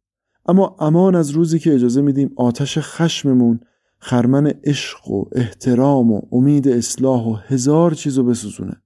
اما 0.45 0.75
امان 0.79 1.15
از 1.15 1.29
روزی 1.29 1.59
که 1.59 1.73
اجازه 1.73 2.01
میدیم 2.01 2.31
آتش 2.35 2.77
خشممون 2.77 3.59
خرمن 3.97 4.47
عشق 4.47 5.11
و 5.11 5.25
احترام 5.31 6.11
و 6.11 6.21
امید 6.31 6.67
اصلاح 6.67 7.25
و 7.25 7.33
هزار 7.33 7.93
چیز 7.93 8.17
رو 8.17 8.23
بسوزونه. 8.23 8.81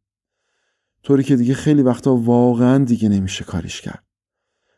طوری 1.03 1.23
که 1.23 1.35
دیگه 1.35 1.53
خیلی 1.53 1.81
وقتا 1.81 2.15
واقعا 2.15 2.83
دیگه 2.83 3.09
نمیشه 3.09 3.43
کاریش 3.43 3.81
کرد. 3.81 4.03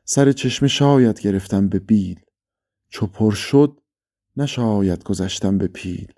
سر 0.06 0.32
چشم 0.32 0.68
شاید 0.68 1.20
گرفتم 1.20 1.70
به 1.70 1.80
بیل. 1.80 2.20
چو 2.89 3.08
پر 3.08 3.32
شد 3.32 3.82
نشاید 4.38 5.04
گذشتم 5.04 5.58
به 5.58 5.68
پیل. 5.68 6.13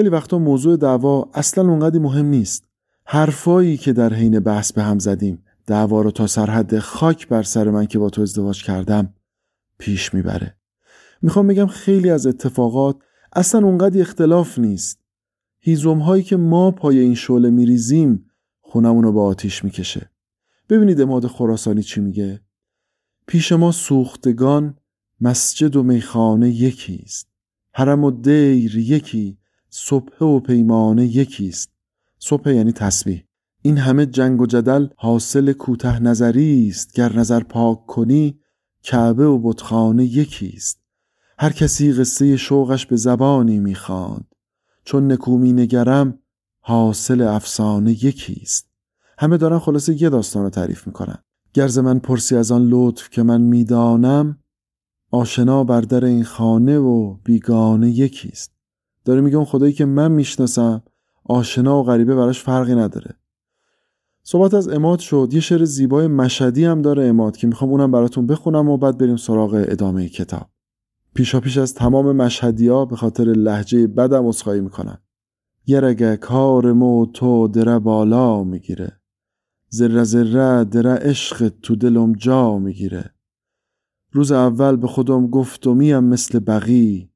خیلی 0.00 0.10
وقتا 0.10 0.38
موضوع 0.38 0.76
دعوا 0.76 1.30
اصلا 1.34 1.68
اونقدی 1.68 1.98
مهم 1.98 2.26
نیست. 2.26 2.64
حرفایی 3.04 3.76
که 3.76 3.92
در 3.92 4.14
حین 4.14 4.40
بحث 4.40 4.72
به 4.72 4.82
هم 4.82 4.98
زدیم 4.98 5.42
دعوا 5.66 6.02
رو 6.02 6.10
تا 6.10 6.26
سرحد 6.26 6.78
خاک 6.78 7.28
بر 7.28 7.42
سر 7.42 7.70
من 7.70 7.86
که 7.86 7.98
با 7.98 8.10
تو 8.10 8.22
ازدواج 8.22 8.64
کردم 8.64 9.14
پیش 9.78 10.14
می‌بره. 10.14 10.56
می‌خوام 11.22 11.46
بگم 11.46 11.66
خیلی 11.66 12.10
از 12.10 12.26
اتفاقات 12.26 12.96
اصلا 13.32 13.66
اونقدی 13.66 14.00
اختلاف 14.00 14.58
نیست. 14.58 14.98
هیزم 15.58 15.98
هایی 15.98 16.22
که 16.22 16.36
ما 16.36 16.70
پای 16.70 16.98
این 16.98 17.14
شعله 17.14 17.50
میریزیم 17.50 18.30
خونمون 18.60 19.04
رو 19.04 19.12
به 19.12 19.20
آتیش 19.20 19.64
می‌کشه. 19.64 20.10
ببینید 20.68 21.00
اماد 21.00 21.26
خراسانی 21.26 21.82
چی 21.82 22.00
میگه؟ 22.00 22.40
پیش 23.26 23.52
ما 23.52 23.72
سوختگان 23.72 24.78
مسجد 25.20 25.76
و 25.76 25.82
میخانه 25.82 26.50
یکی 26.50 27.00
است 27.04 27.28
حرم 27.72 28.04
و 28.04 28.10
دیر 28.10 28.76
یکی. 28.76 29.39
صبح 29.70 30.24
و 30.24 30.40
پیمانه 30.40 31.06
یکی 31.06 31.48
است 31.48 31.70
صبح 32.18 32.50
یعنی 32.50 32.72
تسبیح. 32.72 33.22
این 33.62 33.78
همه 33.78 34.06
جنگ 34.06 34.40
و 34.40 34.46
جدل 34.46 34.86
حاصل 34.96 35.52
کوته 35.52 36.02
نظری 36.02 36.68
است 36.68 36.94
گر 36.94 37.16
نظر 37.16 37.40
پاک 37.40 37.86
کنی 37.86 38.40
کعبه 38.82 39.26
و 39.26 39.38
بتخانه 39.38 40.04
یکی 40.04 40.52
است 40.56 40.80
هر 41.38 41.52
کسی 41.52 41.92
قصه 41.92 42.36
شوقش 42.36 42.86
به 42.86 42.96
زبانی 42.96 43.58
می‌خواند. 43.58 44.34
چون 44.84 45.12
نکومی 45.12 45.52
نگرم 45.52 46.18
حاصل 46.60 47.22
افسانه 47.22 48.04
یکی 48.04 48.40
است 48.42 48.70
همه 49.18 49.36
دارن 49.36 49.58
خلاصه 49.58 50.02
یه 50.02 50.08
داستان 50.08 50.42
رو 50.42 50.50
تعریف 50.50 50.86
می‌کنن. 50.86 51.18
گرز 51.54 51.78
من 51.78 51.98
پرسی 51.98 52.36
از 52.36 52.52
آن 52.52 52.68
لطف 52.68 53.10
که 53.10 53.22
من 53.22 53.40
می‌دانم 53.40 54.38
آشنا 55.10 55.64
بر 55.64 55.80
در 55.80 56.04
این 56.04 56.24
خانه 56.24 56.78
و 56.78 57.14
بیگانه 57.24 57.90
یکی 57.90 58.28
است 58.28 58.59
داره 59.10 59.20
میگه 59.20 59.36
اون 59.36 59.44
خدایی 59.44 59.72
که 59.72 59.84
من 59.84 60.12
می‌شناسم 60.12 60.82
آشنا 61.24 61.80
و 61.80 61.82
غریبه 61.82 62.14
براش 62.14 62.42
فرقی 62.42 62.74
نداره. 62.74 63.14
صحبت 64.22 64.54
از 64.54 64.68
اماد 64.68 64.98
شد. 64.98 65.28
یه 65.32 65.40
شعر 65.40 65.64
زیبای 65.64 66.06
مشدی 66.06 66.64
هم 66.64 66.82
داره 66.82 67.04
اماد 67.06 67.36
که 67.36 67.46
می‌خوام 67.46 67.70
اونم 67.70 67.90
براتون 67.90 68.26
بخونم 68.26 68.68
و 68.68 68.76
بعد 68.76 68.98
بریم 68.98 69.16
سراغ 69.16 69.64
ادامه 69.68 70.08
کتاب. 70.08 70.50
پیشا 71.14 71.40
پیش 71.40 71.58
از 71.58 71.74
تمام 71.74 72.16
مشهدی 72.16 72.68
ها 72.68 72.84
به 72.84 72.96
خاطر 72.96 73.24
لحجه 73.24 73.86
بدم 73.86 74.26
اصخایی 74.26 74.60
می‌کنن. 74.60 74.98
یه 75.66 75.80
رگه 75.80 76.16
کار 76.16 76.72
مو 76.72 77.06
تو 77.06 77.48
دره 77.48 77.78
بالا 77.78 78.44
می‌گیره. 78.44 79.00
ذره 79.74 80.04
ذره 80.04 80.64
دره 80.64 80.94
عشق 80.94 81.48
تو 81.48 81.76
دلم 81.76 82.12
جا 82.12 82.58
می‌گیره. 82.58 83.14
روز 84.12 84.32
اول 84.32 84.76
به 84.76 84.86
خودم 84.86 85.26
گفتمیم 85.26 86.04
مثل 86.04 86.38
بقی. 86.38 87.10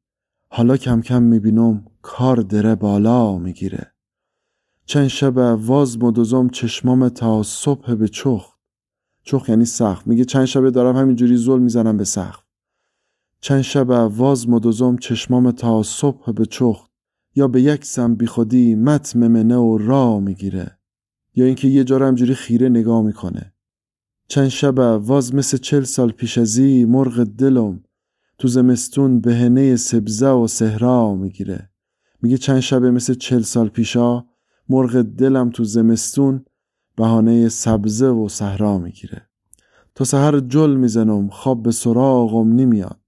حالا 0.57 0.77
کم 0.77 1.01
کم 1.01 1.23
می‌بینم 1.23 1.85
کار 2.03 2.37
دره 2.37 2.75
بالا 2.75 3.38
می‌گیره. 3.38 3.93
چند 4.85 5.07
شب 5.07 5.37
واز 5.37 5.99
مدوزم 5.99 6.49
چشمام 6.49 7.09
تا 7.09 7.43
صبح 7.43 7.95
به 7.95 8.09
چخ 8.09 8.55
چخ 9.23 9.49
یعنی 9.49 9.64
سخت. 9.64 10.07
میگه 10.07 10.25
چند 10.25 10.45
شبه 10.45 10.71
دارم 10.71 10.97
همینجوری 10.97 11.37
زل 11.37 11.59
می‌زنم 11.59 11.97
به 11.97 12.05
سخت. 12.05 12.45
چند 13.40 13.62
شب 13.62 13.90
واز 13.90 14.49
مدوزم 14.49 14.97
چشمام 14.97 15.51
تا 15.51 15.83
صبح 15.83 16.33
به 16.33 16.47
چخ 16.47 16.88
یا 17.35 17.49
به 17.49 17.62
یک 17.62 17.85
سم 17.85 18.14
بی 18.14 18.27
خودی 18.27 18.75
مت 18.75 19.17
ممنه 19.17 19.57
و 19.57 19.79
را 19.79 20.21
می‌گیره. 20.21 20.79
یا 21.35 21.45
اینکه 21.45 21.69
یه 21.69 21.85
جا 21.85 21.99
همجوری 21.99 22.35
خیره 22.35 22.69
نگاه 22.69 23.03
می‌کنه. 23.03 23.53
چند 24.29 24.49
شب 24.49 24.79
واز 24.79 25.35
مثل 25.35 25.57
چل 25.57 25.83
سال 25.83 26.11
پیش 26.12 26.38
ازی 26.38 26.85
مرغ 26.85 27.25
دلم 27.25 27.85
تو 28.38 28.49
زمستون 28.49 29.20
بهنه 29.20 29.77
سبزه 29.77 30.29
و 30.29 30.47
صحرا 30.47 31.14
می‌گیره. 31.14 31.70
میگه 32.23 32.38
چند 32.38 32.61
شبه 32.61 32.90
مثل 32.90 33.14
چل 33.14 33.40
سال 33.40 33.68
پیشا 33.68 34.25
مرغ 34.68 35.03
دلم 35.03 35.51
تو 35.51 35.64
زمستون 35.64 36.44
بهانه 36.97 37.49
سبزه 37.49 38.09
و 38.09 38.29
صحرا 38.29 38.79
می‌گیره. 38.79 39.29
تا 39.94 40.05
سحر 40.05 40.40
جل 40.40 40.75
می‌زنم 40.77 41.29
خواب 41.29 41.62
به 41.62 41.70
سراغم 41.70 42.53
نمیاد. 42.53 43.01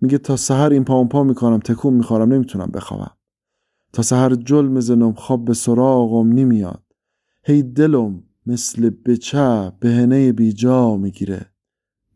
میگه 0.00 0.18
تا 0.18 0.36
سحر 0.36 0.70
این 0.70 0.84
پا 0.84 1.04
پا 1.04 1.24
می‌کنم 1.24 1.58
تکون 1.58 1.94
می‌خورم 1.94 2.32
نمی‌تونم 2.32 2.70
بخوابم. 2.74 3.10
تا 3.92 4.02
سحر 4.02 4.34
جل 4.34 4.66
می‌زنم 4.66 5.12
خواب 5.12 5.44
به 5.44 5.54
سراغم 5.54 6.32
نمیاد. 6.32 6.82
هی 7.44 7.62
دلم 7.62 8.22
مثل 8.46 8.90
بچه 8.90 9.72
بهنه 9.80 10.32
بیجا 10.32 10.96
می‌گیره. 10.96 11.46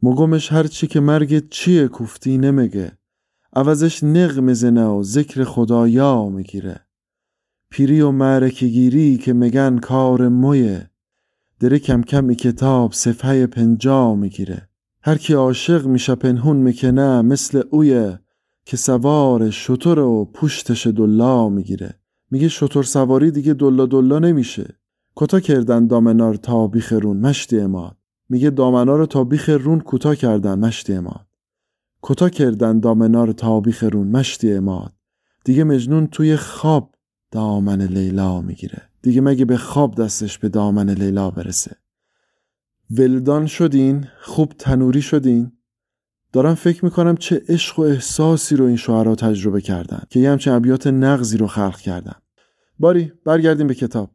مگمش 0.02 0.52
هرچی 0.52 0.86
که 0.86 1.00
مرگ 1.00 1.48
چیه 1.48 1.88
کوفتی 1.88 2.38
نمیگه. 2.38 2.92
عوضش 3.52 4.04
نق 4.04 4.38
می‌زنه 4.38 4.86
و 4.86 5.02
ذکر 5.02 5.44
خدایا 5.44 6.28
می‌گیره. 6.28 6.80
پیری 7.70 8.00
و 8.00 8.10
معرکگیری 8.10 9.16
که 9.16 9.32
میگن 9.32 9.78
کار 9.78 10.28
مویه. 10.28 10.90
دره 11.60 11.78
کم 11.78 12.02
کم 12.02 12.34
کتاب 12.34 12.92
صفحه 12.92 13.46
پنجا 13.46 14.14
می‌گیره. 14.14 14.68
هر 15.02 15.18
کی 15.18 15.34
عاشق 15.34 15.86
میشه 15.86 16.14
پنهون 16.14 16.56
می‌کنه 16.56 17.22
مثل 17.22 17.62
اویه 17.70 18.18
که 18.64 18.76
سوار 18.76 19.50
شطور 19.50 19.98
و 19.98 20.24
پوشتش 20.24 20.86
دلا 20.86 21.48
می‌گیره. 21.48 21.94
میگه 22.30 22.48
شطور 22.48 22.84
سواری 22.84 23.30
دیگه 23.30 23.54
دلا 23.54 23.86
دلا 23.86 24.18
نمیشه. 24.18 24.74
کتا 25.16 25.40
کردن 25.40 25.86
دامنار 25.86 26.34
تا 26.34 26.66
بیخرون 26.66 27.16
مشتی 27.16 27.60
اماد 27.60 27.96
میگه 28.32 28.50
دامنا 28.50 28.96
رو 28.96 29.06
تا 29.06 29.24
بیخرون 29.24 29.80
کوتا 29.80 30.14
کردن 30.14 30.58
مشتی 30.58 30.92
اماد. 30.92 31.26
کتا 32.02 32.28
کردن 32.28 32.80
دامنا 32.80 33.32
تا 33.32 33.60
بیخرون 33.60 34.08
مشتی 34.08 34.52
اماد. 34.52 34.92
دیگه 35.44 35.64
مجنون 35.64 36.06
توی 36.06 36.36
خواب 36.36 36.94
دامن 37.30 37.82
لیلا 37.82 38.40
می‌گیره. 38.40 38.82
دیگه 39.02 39.20
مگه 39.20 39.44
به 39.44 39.56
خواب 39.56 39.94
دستش 39.94 40.38
به 40.38 40.48
دامن 40.48 40.90
لیلا 40.90 41.30
برسه؟ 41.30 41.76
ولدان 42.90 43.46
شدین؟ 43.46 44.06
خوب 44.20 44.52
تنوری 44.58 45.02
شدین؟ 45.02 45.52
دارم 46.32 46.54
فکر 46.54 46.84
می‌کنم 46.84 47.16
چه 47.16 47.42
عشق 47.48 47.78
و 47.78 47.82
احساسی 47.82 48.56
رو 48.56 48.64
این 48.64 48.76
شعرا 48.76 49.14
تجربه 49.14 49.60
کردن 49.60 50.02
که 50.10 50.20
یه 50.20 50.30
همچین 50.30 50.52
ابیات 50.52 50.86
نغزی 50.86 51.36
رو 51.36 51.46
خلق 51.46 51.76
کردن. 51.76 52.14
باری 52.78 53.12
برگردیم 53.24 53.66
به 53.66 53.74
کتاب. 53.74 54.10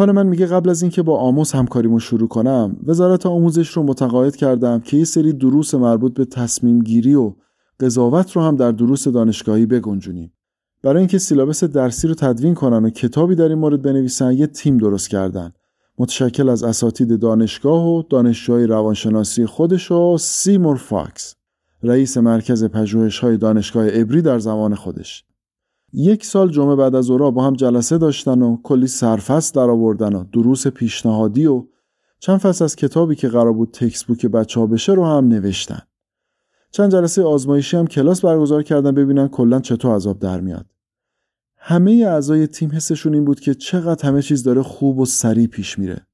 دنی 0.00 0.26
میگه 0.26 0.46
قبل 0.46 0.70
از 0.70 0.82
اینکه 0.82 1.02
با 1.02 1.18
آموز 1.18 1.52
همکاریمو 1.52 2.00
شروع 2.00 2.28
کنم 2.28 2.76
وزارت 2.86 3.26
آموزش 3.26 3.68
رو 3.68 3.82
متقاعد 3.82 4.36
کردم 4.36 4.80
که 4.80 4.96
یه 4.96 5.04
سری 5.04 5.32
دروس 5.32 5.74
مربوط 5.74 6.14
به 6.14 6.24
تصمیم 6.24 6.82
گیری 6.82 7.14
و 7.14 7.34
قضاوت 7.80 8.32
رو 8.32 8.42
هم 8.42 8.56
در 8.56 8.72
دروس 8.72 9.08
دانشگاهی 9.08 9.66
بگنجونیم. 9.66 10.32
برای 10.82 10.98
اینکه 10.98 11.18
syllabus 11.18 11.64
درسی 11.64 12.08
رو 12.08 12.14
تدوین 12.14 12.54
کنن 12.54 12.84
و 12.84 12.90
کتابی 12.90 13.34
در 13.34 13.48
این 13.48 13.58
مورد 13.58 13.82
بنویسن 13.82 14.32
یه 14.32 14.46
تیم 14.46 14.78
درست 14.78 15.08
کردن. 15.08 15.52
متشکل 15.98 16.48
از 16.48 16.62
اساتید 16.62 17.20
دانشگاه 17.20 17.88
و 17.88 18.02
دانشجوهای 18.10 18.66
روانشناسی 18.66 19.46
خودش 19.46 19.90
و 19.90 20.16
سیمور 20.18 20.76
فاکس 20.76 21.34
رئیس 21.82 22.16
مرکز 22.16 22.64
پژوهش‌های 22.64 23.36
دانشگاه 23.36 23.86
ابری 23.92 24.22
در 24.22 24.38
زمان 24.38 24.74
خودش. 24.74 25.24
یک 25.96 26.24
سال 26.24 26.50
جمعه 26.50 26.76
بعد 26.76 26.94
از 26.94 27.10
اورا 27.10 27.30
با 27.30 27.44
هم 27.44 27.54
جلسه 27.54 27.98
داشتن 27.98 28.42
و 28.42 28.56
کلی 28.62 28.86
سرفست 28.86 29.54
در 29.54 29.70
آوردن 29.70 30.14
و 30.14 30.24
دروس 30.24 30.66
پیشنهادی 30.66 31.46
و 31.46 31.66
چند 32.18 32.38
فصل 32.38 32.64
از 32.64 32.76
کتابی 32.76 33.14
که 33.14 33.28
قرار 33.28 33.52
بود 33.52 33.70
تکس 33.70 34.04
بوک 34.04 34.26
بچه 34.26 34.60
ها 34.60 34.66
بشه 34.66 34.92
رو 34.92 35.06
هم 35.06 35.28
نوشتن. 35.28 35.80
چند 36.70 36.92
جلسه 36.92 37.22
آزمایشی 37.22 37.76
هم 37.76 37.86
کلاس 37.86 38.24
برگزار 38.24 38.62
کردن 38.62 38.90
ببینن 38.90 39.28
کلا 39.28 39.60
چطور 39.60 39.94
عذاب 39.94 40.18
در 40.18 40.40
میاد. 40.40 40.66
همه 41.56 42.04
اعضای 42.06 42.46
تیم 42.46 42.72
حسشون 42.72 43.14
این 43.14 43.24
بود 43.24 43.40
که 43.40 43.54
چقدر 43.54 44.08
همه 44.08 44.22
چیز 44.22 44.42
داره 44.42 44.62
خوب 44.62 44.98
و 44.98 45.04
سریع 45.04 45.46
پیش 45.46 45.78
میره. 45.78 46.06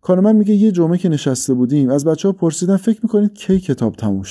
کارمن 0.00 0.36
میگه 0.36 0.54
یه 0.54 0.72
جمعه 0.72 0.98
که 0.98 1.08
نشسته 1.08 1.54
بودیم 1.54 1.90
از 1.90 2.04
بچه 2.04 2.28
ها 2.28 2.32
پرسیدن 2.32 2.76
فکر 2.76 3.00
می‌کنید 3.02 3.34
کی 3.34 3.60
کتاب 3.60 3.94
تموم. 3.94 4.22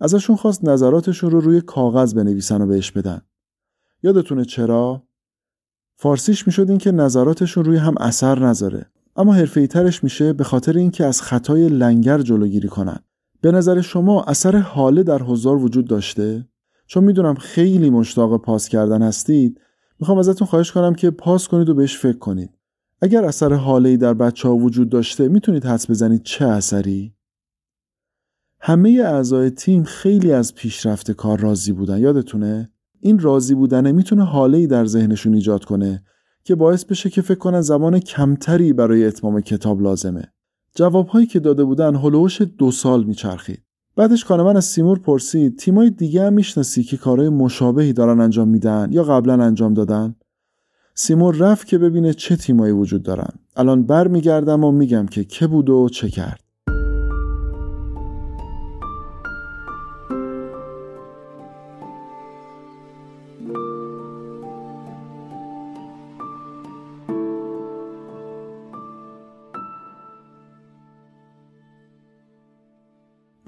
ازشون 0.00 0.36
خواست 0.36 0.64
نظراتشون 0.64 1.30
رو 1.30 1.40
روی 1.40 1.60
کاغذ 1.60 2.14
بنویسن 2.14 2.62
و 2.62 2.66
بهش 2.66 2.90
بدن. 2.90 3.22
یادتونه 4.06 4.44
چرا؟ 4.44 5.02
فارسیش 5.96 6.46
می‌شد 6.46 6.68
این 6.68 6.78
که 6.78 6.92
نظراتشون 6.92 7.64
روی 7.64 7.76
هم 7.76 7.94
اثر 8.00 8.46
نذاره. 8.46 8.86
اما 9.16 9.34
حرفه 9.34 9.66
ترش 9.66 10.04
میشه 10.04 10.32
به 10.32 10.44
خاطر 10.44 10.76
اینکه 10.76 11.04
از 11.04 11.22
خطای 11.22 11.68
لنگر 11.68 12.18
جلوگیری 12.22 12.68
کنن. 12.68 12.98
به 13.40 13.52
نظر 13.52 13.80
شما 13.80 14.22
اثر 14.22 14.56
حاله 14.56 15.02
در 15.02 15.22
حضار 15.22 15.56
وجود 15.56 15.86
داشته؟ 15.86 16.48
چون 16.86 17.04
می‌دونم 17.04 17.34
خیلی 17.34 17.90
مشتاق 17.90 18.42
پاس 18.42 18.68
کردن 18.68 19.02
هستید 19.02 19.60
می‌خوام 20.00 20.18
ازتون 20.18 20.48
خواهش 20.48 20.72
کنم 20.72 20.94
که 20.94 21.10
پاس 21.10 21.48
کنید 21.48 21.68
و 21.68 21.74
بهش 21.74 21.98
فکر 21.98 22.18
کنید. 22.18 22.50
اگر 23.02 23.24
اثر 23.24 23.52
حاله 23.52 23.96
در 23.96 24.14
بچه 24.14 24.48
ها 24.48 24.56
وجود 24.56 24.88
داشته 24.88 25.28
می‌تونید 25.28 25.64
حدس 25.64 25.90
بزنید 25.90 26.22
چه 26.22 26.44
اثری؟ 26.44 27.14
همه 28.60 28.90
اعضای 28.90 29.50
تیم 29.50 29.84
خیلی 29.84 30.32
از 30.32 30.54
پیشرفت 30.54 31.10
کار 31.10 31.40
راضی 31.40 31.72
بودن. 31.72 31.98
یادتونه؟ 31.98 32.70
این 33.06 33.18
راضی 33.18 33.54
بودنه 33.54 33.92
می‌تونه 33.92 34.24
حاله 34.24 34.66
در 34.66 34.86
ذهنشون 34.86 35.34
ایجاد 35.34 35.64
کنه 35.64 36.02
که 36.44 36.54
باعث 36.54 36.84
بشه 36.84 37.10
که 37.10 37.22
فکر 37.22 37.38
کنن 37.38 37.60
زمان 37.60 37.98
کمتری 37.98 38.72
برای 38.72 39.06
اتمام 39.06 39.40
کتاب 39.40 39.82
لازمه. 39.82 40.32
جوابهایی 40.74 41.26
که 41.26 41.40
داده 41.40 41.64
بودن 41.64 41.94
هلوش 41.94 42.42
دو 42.42 42.70
سال 42.70 43.04
میچرخید. 43.04 43.62
بعدش 43.96 44.24
کانمن 44.24 44.56
از 44.56 44.64
سیمور 44.64 44.98
پرسید 44.98 45.58
تیمای 45.58 45.90
دیگه 45.90 46.22
هم 46.22 46.32
می‌شناسی 46.32 46.82
که 46.82 46.96
کارهای 46.96 47.28
مشابهی 47.28 47.92
دارن 47.92 48.20
انجام 48.20 48.48
میدن 48.48 48.88
یا 48.90 49.02
قبلا 49.02 49.44
انجام 49.44 49.74
دادن 49.74 50.14
سیمور 50.94 51.34
رفت 51.34 51.66
که 51.66 51.78
ببینه 51.78 52.14
چه 52.14 52.36
تیمایی 52.36 52.72
وجود 52.72 53.02
دارن 53.02 53.30
الان 53.56 53.82
برمیگردم 53.82 54.64
و 54.64 54.72
میگم 54.72 55.06
که 55.06 55.24
که 55.24 55.46
بود 55.46 55.70
و 55.70 55.88
چه 55.88 56.08
کرد 56.08 56.45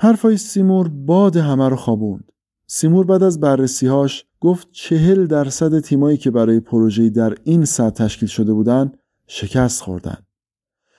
حرفای 0.00 0.36
سیمور 0.36 0.88
باد 0.88 1.36
همه 1.36 1.68
رو 1.68 1.76
خوابوند. 1.76 2.32
سیمور 2.66 3.06
بعد 3.06 3.22
از 3.22 3.40
بررسیهاش 3.40 4.24
گفت 4.40 4.68
چهل 4.72 5.26
درصد 5.26 5.80
تیمایی 5.80 6.16
که 6.16 6.30
برای 6.30 6.60
پروژه‌ای 6.60 7.10
در 7.10 7.34
این 7.44 7.64
سطح 7.64 8.04
تشکیل 8.04 8.28
شده 8.28 8.52
بودن 8.52 8.92
شکست 9.26 9.82
خوردن. 9.82 10.16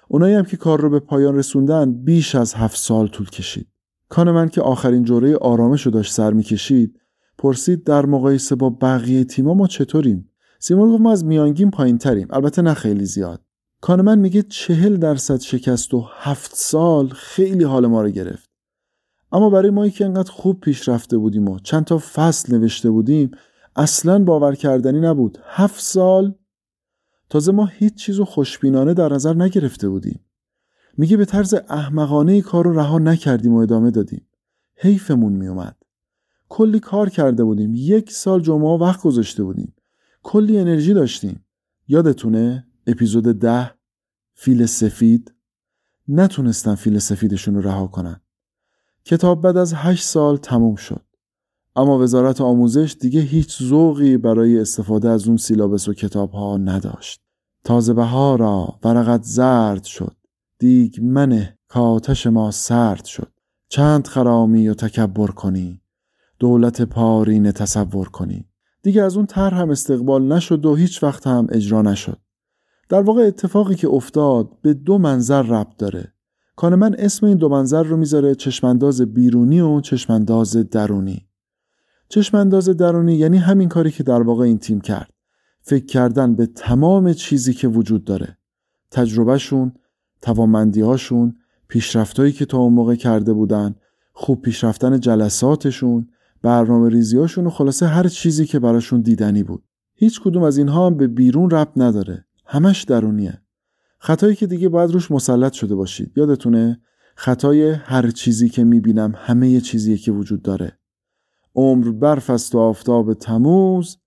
اونایی 0.07 0.35
هم 0.35 0.43
که 0.43 0.57
کار 0.57 0.81
رو 0.81 0.89
به 0.89 0.99
پایان 0.99 1.35
رسوندن 1.35 1.93
بیش 2.03 2.35
از 2.35 2.53
هفت 2.53 2.77
سال 2.77 3.07
طول 3.07 3.29
کشید. 3.29 3.67
کان 4.09 4.31
من 4.31 4.49
که 4.49 4.61
آخرین 4.61 5.03
جوره 5.03 5.37
آرامش 5.37 5.81
رو 5.81 5.91
داشت 5.91 6.13
سر 6.13 6.33
می‌کشید 6.33 6.99
پرسید 7.37 7.83
در 7.83 8.05
مقایسه 8.05 8.55
با 8.55 8.69
بقیه 8.69 9.23
تیما 9.23 9.53
ما 9.53 9.67
چطوریم؟ 9.67 10.31
سیمور 10.59 10.89
گفت 10.89 11.01
ما 11.01 11.11
از 11.11 11.25
میانگین 11.25 11.71
پایین 11.71 11.97
تریم 11.97 12.27
البته 12.29 12.61
نه 12.61 12.73
خیلی 12.73 13.05
زیاد. 13.05 13.41
کانمن 13.81 14.19
میگه 14.19 14.41
چهل 14.41 14.97
درصد 14.97 15.39
شکست 15.39 15.93
و 15.93 16.05
هفت 16.19 16.51
سال 16.55 17.07
خیلی 17.07 17.63
حال 17.63 17.87
ما 17.87 18.01
رو 18.01 18.09
گرفت. 18.09 18.48
اما 19.31 19.49
برای 19.49 19.69
ما 19.69 19.89
که 19.89 20.05
انقدر 20.05 20.31
خوب 20.31 20.59
پیش 20.59 20.89
رفته 20.89 21.17
بودیم 21.17 21.47
و 21.49 21.59
چند 21.59 21.85
تا 21.85 21.97
فصل 21.97 22.55
نوشته 22.55 22.89
بودیم 22.89 23.31
اصلا 23.75 24.23
باور 24.23 24.55
کردنی 24.55 24.99
نبود. 24.99 25.37
هفت 25.43 25.81
سال 25.81 26.35
تازه 27.29 27.51
ما 27.51 27.65
هیچ 27.65 27.95
چیزو 27.95 28.25
خوشبینانه 28.25 28.93
در 28.93 29.13
نظر 29.13 29.33
نگرفته 29.33 29.89
بودیم. 29.89 30.19
میگه 30.97 31.17
به 31.17 31.25
طرز 31.25 31.53
احمقانه 31.53 32.41
کار 32.41 32.65
رو 32.65 32.79
رها 32.79 32.99
نکردیم 32.99 33.53
و 33.53 33.57
ادامه 33.57 33.91
دادیم. 33.91 34.27
حیفمون 34.75 35.33
میومد 35.33 35.75
کلی 36.49 36.79
کار 36.79 37.09
کرده 37.09 37.43
بودیم. 37.43 37.73
یک 37.75 38.11
سال 38.11 38.41
جمعه 38.41 38.77
وقت 38.77 39.01
گذاشته 39.01 39.43
بودیم. 39.43 39.75
کلی 40.23 40.59
انرژی 40.59 40.93
داشتیم. 40.93 41.45
یادتونه 41.87 42.67
اپیزود 42.87 43.39
ده 43.39 43.71
فیل 44.33 44.65
سفید؟ 44.65 45.33
نتونستن 46.07 46.75
فیل 46.75 46.99
سفیدشون 46.99 47.55
رو 47.55 47.61
رها 47.61 47.87
کنن. 47.87 48.21
کتاب 49.05 49.41
بعد 49.41 49.57
از 49.57 49.73
هشت 49.73 50.03
سال 50.03 50.37
تموم 50.37 50.75
شد. 50.75 51.01
اما 51.75 51.99
وزارت 51.99 52.41
آموزش 52.41 52.95
دیگه 52.99 53.21
هیچ 53.21 53.63
ذوقی 53.63 54.17
برای 54.17 54.59
استفاده 54.59 55.09
از 55.09 55.27
اون 55.27 55.37
سیلابس 55.37 55.87
و 55.87 55.93
کتاب 55.93 56.31
ها 56.31 56.57
نداشت. 56.57 57.21
تازه 57.63 57.93
بهارا 57.93 58.79
ورقت 58.83 59.23
زرد 59.23 59.83
شد. 59.83 60.15
دیگ 60.59 60.95
منه 61.01 61.57
کاتش 61.67 62.27
ما 62.27 62.51
سرد 62.51 63.05
شد. 63.05 63.31
چند 63.69 64.07
خرامی 64.07 64.69
و 64.69 64.73
تکبر 64.73 65.27
کنی. 65.27 65.81
دولت 66.39 66.81
پارین 66.81 67.51
تصور 67.51 68.09
کنی. 68.09 68.45
دیگه 68.81 69.03
از 69.03 69.17
اون 69.17 69.25
طرح 69.25 69.57
هم 69.57 69.69
استقبال 69.69 70.27
نشد 70.27 70.65
و 70.65 70.75
هیچ 70.75 71.03
وقت 71.03 71.27
هم 71.27 71.47
اجرا 71.49 71.81
نشد. 71.81 72.17
در 72.89 73.01
واقع 73.01 73.21
اتفاقی 73.21 73.75
که 73.75 73.87
افتاد 73.87 74.61
به 74.61 74.73
دو 74.73 74.97
منظر 74.97 75.41
ربط 75.41 75.77
داره. 75.77 76.13
کانمن 76.59 76.95
اسم 76.99 77.25
این 77.25 77.37
دو 77.37 77.49
منظر 77.49 77.83
رو 77.83 77.97
می‌ذاره 77.97 78.35
چشمانداز 78.35 79.01
بیرونی 79.01 79.61
و 79.61 79.81
چشمانداز 79.81 80.57
درونی. 80.57 81.27
چشمانداز 82.09 82.69
درونی 82.69 83.15
یعنی 83.15 83.37
همین 83.37 83.69
کاری 83.69 83.91
که 83.91 84.03
در 84.03 84.21
واقع 84.21 84.43
این 84.43 84.57
تیم 84.57 84.81
کرد. 84.81 85.13
فکر 85.61 85.85
کردن 85.85 86.35
به 86.35 86.45
تمام 86.45 87.13
چیزی 87.13 87.53
که 87.53 87.67
وجود 87.67 88.03
داره. 88.03 88.37
تجربهشون 88.91 89.73
توانمندیهاشون 90.21 91.35
پیشرفتهایی 91.67 92.31
که 92.31 92.45
تا 92.45 92.57
اون 92.57 92.73
موقع 92.73 92.95
کرده 92.95 93.33
بودن 93.33 93.75
خوب 94.13 94.41
پیشرفتن 94.41 94.99
جلساتشون 94.99 96.07
برنامه 96.41 96.89
ریزیاشون 96.89 97.45
و 97.45 97.49
خلاصه 97.49 97.87
هر 97.87 98.07
چیزی 98.07 98.45
که 98.45 98.59
براشون 98.59 99.01
دیدنی 99.01 99.43
بود. 99.43 99.63
هیچ 99.95 100.21
کدوم 100.21 100.43
از 100.43 100.57
اینها 100.57 100.85
هم 100.85 100.97
به 100.97 101.07
بیرون 101.07 101.49
ربط 101.49 101.77
نداره. 101.77 102.25
همش 102.45 102.83
درونیه. 102.83 103.41
خطایی 103.99 104.35
که 104.35 104.47
دیگه 104.47 104.69
باید 104.69 104.91
روش 104.91 105.11
مسلط 105.11 105.53
شده 105.53 105.75
باشید. 105.75 106.11
یادتونه؟ 106.15 106.81
خطای 107.15 107.71
هر 107.71 108.11
چیزی 108.11 108.49
که 108.49 108.63
می‌بینم 108.63 109.13
همه 109.15 109.61
چیزی 109.61 109.97
که 109.97 110.11
وجود 110.11 110.41
داره. 110.41 110.79
عمر 111.55 111.91
برف 111.91 112.29
است 112.29 112.55
و 112.55 112.59
آفتاب 112.59 113.13
تموز 113.13 113.97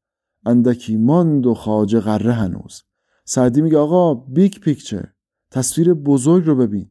اندکی 0.46 0.96
ماند 0.96 1.46
و 1.46 1.55
خواجه 1.55 2.00
غره 2.00 2.33
هنوز. 2.33 2.83
سعدی 3.24 3.62
میگه 3.62 3.78
آقا 3.78 4.14
big 4.14 4.52
picture. 4.52 5.09
تصویر 5.50 5.94
بزرگ 5.94 6.46
رو 6.46 6.57
ببین. 6.57 6.90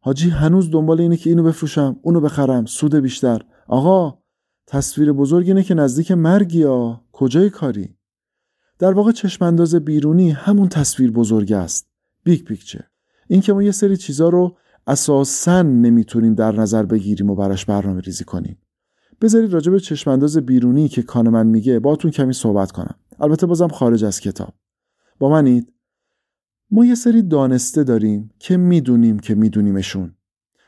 حاجی 0.00 0.30
هنوز 0.30 0.70
دنبال 0.70 1.00
اینه 1.00 1.16
که 1.16 1.30
اینو 1.30 1.42
بفروشم 1.42 2.00
اونو 2.02 2.20
بخرم 2.20 2.66
سود 2.66 2.94
بیشتر. 2.94 3.42
آقا 3.66 4.18
تصویر 4.66 5.12
بزرگ 5.12 5.48
اینه 5.48 5.62
که 5.62 5.74
نزدیک 5.74 6.10
مرگی 6.10 6.58
یا 6.58 7.04
کجای 7.12 7.50
کاری؟ 7.50 7.96
در 8.78 8.92
واقع 8.92 9.12
چشمانداز 9.12 9.74
بیرونی 9.74 10.30
همون 10.30 10.68
تصویر 10.68 11.10
بزرگ 11.10 11.52
است. 11.52 11.88
big 12.28 12.44
picture. 12.44 12.84
این 13.28 13.40
که 13.40 13.52
ما 13.52 13.62
یه 13.62 13.70
سری 13.70 13.96
چیزا 13.96 14.28
رو 14.28 14.56
اساسا 14.86 15.62
نمی‌تونیم 15.62 16.34
در 16.34 16.52
نظر 16.52 16.82
بگیریم 16.82 17.30
و 17.30 17.34
براش 17.34 17.64
برنامه 17.64 18.00
ریزی 18.00 18.24
کنیم. 18.24 18.58
بذارید 19.20 19.52
راجع 19.52 19.72
به 19.72 19.80
چشمانداز 19.80 20.38
بیرونی 20.38 20.88
که 20.88 21.02
کانمن 21.02 21.46
میگه 21.46 21.78
باتون 21.78 22.10
کمی 22.10 22.32
صحبت 22.32 22.72
کنم. 22.72 22.94
البته 23.20 23.46
بازم 23.46 23.68
خارج 23.68 24.04
از 24.04 24.20
کتاب. 24.20 24.54
با 25.18 25.28
منید. 25.28 25.72
ما 26.70 26.84
یه 26.84 26.94
سری 26.94 27.22
دانسته 27.22 27.84
داریم 27.84 28.30
که 28.38 28.56
می‌دونیم 28.56 29.18
که 29.18 29.34
میدونیمشون. 29.34 30.14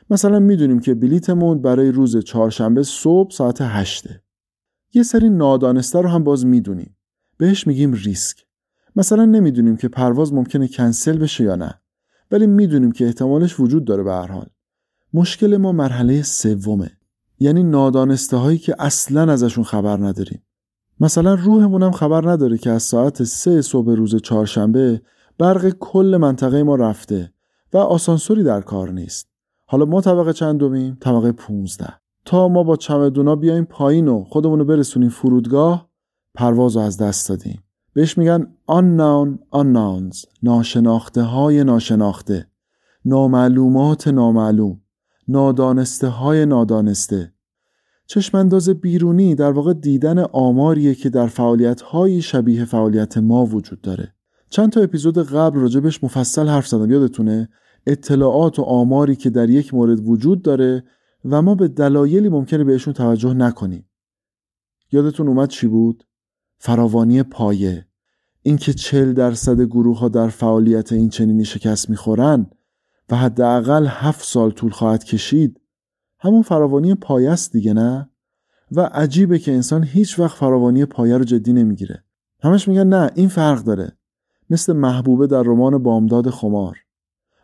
مثلا 0.09 0.39
می‌دونیم 0.39 0.79
که 0.79 0.93
بلیتمون 0.93 1.61
برای 1.61 1.91
روز 1.91 2.17
چهارشنبه 2.17 2.83
صبح 2.83 3.31
ساعت 3.31 3.61
هشته. 3.61 4.23
یه 4.93 5.03
سری 5.03 5.29
نادانسته 5.29 6.01
رو 6.01 6.09
هم 6.09 6.23
باز 6.23 6.45
می‌دونیم. 6.45 6.97
بهش 7.37 7.67
میگیم 7.67 7.93
ریسک. 7.93 8.45
مثلا 8.95 9.25
نمی‌دونیم 9.25 9.77
که 9.77 9.87
پرواز 9.87 10.33
ممکنه 10.33 10.67
کنسل 10.67 11.17
بشه 11.17 11.43
یا 11.43 11.55
نه 11.55 11.81
ولی 12.31 12.47
می‌دونیم 12.47 12.91
که 12.91 13.05
احتمالش 13.05 13.59
وجود 13.59 13.85
داره 13.85 14.03
به 14.03 14.11
هر 14.11 14.27
حال. 14.27 14.45
مشکل 15.13 15.57
ما 15.57 15.71
مرحله 15.71 16.21
سومه. 16.21 16.91
یعنی 17.39 17.63
نادانسته 17.63 18.37
هایی 18.37 18.57
که 18.57 18.75
اصلا 18.79 19.31
ازشون 19.31 19.63
خبر 19.63 19.97
نداریم. 19.97 20.43
مثلا 20.99 21.33
روحمون 21.33 21.83
هم 21.83 21.91
خبر 21.91 22.29
نداره 22.29 22.57
که 22.57 22.69
از 22.71 22.83
ساعت 22.83 23.23
سه 23.23 23.61
صبح 23.61 23.91
روز 23.91 24.15
چهارشنبه 24.15 25.01
برق 25.37 25.69
کل 25.69 26.17
منطقه 26.21 26.63
ما 26.63 26.75
رفته 26.75 27.33
و 27.73 27.77
آسانسوری 27.77 28.43
در 28.43 28.61
کار 28.61 28.91
نیست. 28.91 29.27
حالا 29.65 29.85
ما 29.85 30.01
طبقه 30.01 30.33
چندمیم؟ 30.33 30.97
طبقه 30.99 31.31
15 31.31 31.87
تا 32.25 32.47
ما 32.47 32.63
با 32.63 32.75
چمدونا 32.75 33.35
بیایم 33.35 33.65
پایین 33.65 34.07
و 34.07 34.23
خودمون 34.23 34.59
رو 34.59 34.65
برسونیم 34.65 35.09
فرودگاه 35.09 35.89
پرواز 36.35 36.75
رو 36.75 36.81
از 36.81 36.97
دست 36.97 37.29
دادیم. 37.29 37.63
بهش 37.93 38.17
میگن 38.17 38.47
unknown 38.71 39.57
unknowns 39.57 40.25
ناشناخته 40.43 41.21
های 41.21 41.63
ناشناخته 41.63 42.47
نامعلومات 43.05 44.07
نامعلوم 44.07 44.81
نادانسته 45.27 46.07
های 46.07 46.45
نادانسته. 46.45 47.33
چشمانداز 48.07 48.69
بیرونی 48.69 49.35
در 49.35 49.51
واقع 49.51 49.73
دیدن 49.73 50.19
آماریه 50.19 50.95
که 50.95 51.09
در 51.09 51.27
فعالیت 51.27 51.81
های 51.81 52.21
شبیه 52.21 52.65
فعالیت 52.65 53.17
ما 53.17 53.45
وجود 53.45 53.81
داره. 53.81 54.13
چند 54.49 54.71
تا 54.71 54.81
اپیزود 54.81 55.17
قبل 55.17 55.59
راجبش 55.59 56.03
مفصل 56.03 56.47
حرف 56.47 56.67
زدم 56.67 56.91
یادتونه؟ 56.91 57.49
اطلاعات 57.87 58.59
و 58.59 58.61
آماری 58.61 59.15
که 59.15 59.29
در 59.29 59.49
یک 59.49 59.73
مورد 59.73 60.07
وجود 60.07 60.41
داره 60.41 60.83
و 61.25 61.41
ما 61.41 61.55
به 61.55 61.67
دلایلی 61.67 62.29
ممکنه 62.29 62.63
بهشون 62.63 62.93
توجه 62.93 63.33
نکنیم. 63.33 63.89
یادتون 64.91 65.27
اومد 65.27 65.49
چی 65.49 65.67
بود؟ 65.67 66.03
فراوانی 66.63 67.23
پایه. 67.23 67.85
اینکه 68.41 68.73
چل 68.73 69.13
درصد 69.13 69.61
گروه 69.61 69.99
ها 69.99 70.09
در 70.09 70.27
فعالیت 70.27 70.91
این 70.91 71.09
چنینی 71.09 71.45
شکست 71.45 71.89
می‌خورن 71.89 72.47
و 73.09 73.15
حداقل 73.15 73.87
هفت 73.89 74.25
سال 74.25 74.51
طول 74.51 74.71
خواهد 74.71 75.03
کشید 75.03 75.61
همون 76.19 76.41
فراوانی 76.41 76.95
پایه 76.95 77.31
است 77.31 77.53
دیگه 77.53 77.73
نه؟ 77.73 78.09
و 78.71 78.81
عجیبه 78.81 79.39
که 79.39 79.53
انسان 79.53 79.83
هیچ 79.83 80.19
وقت 80.19 80.37
فراوانی 80.37 80.85
پایه 80.85 81.17
رو 81.17 81.23
جدی 81.23 81.53
نمی‌گیره. 81.53 82.03
همش 82.43 82.67
میگن 82.67 82.87
نه 82.87 83.11
این 83.15 83.27
فرق 83.27 83.63
داره. 83.63 83.97
مثل 84.49 84.73
محبوبه 84.73 85.27
در 85.27 85.43
رمان 85.43 85.83
بامداد 85.83 86.29
خمار. 86.29 86.77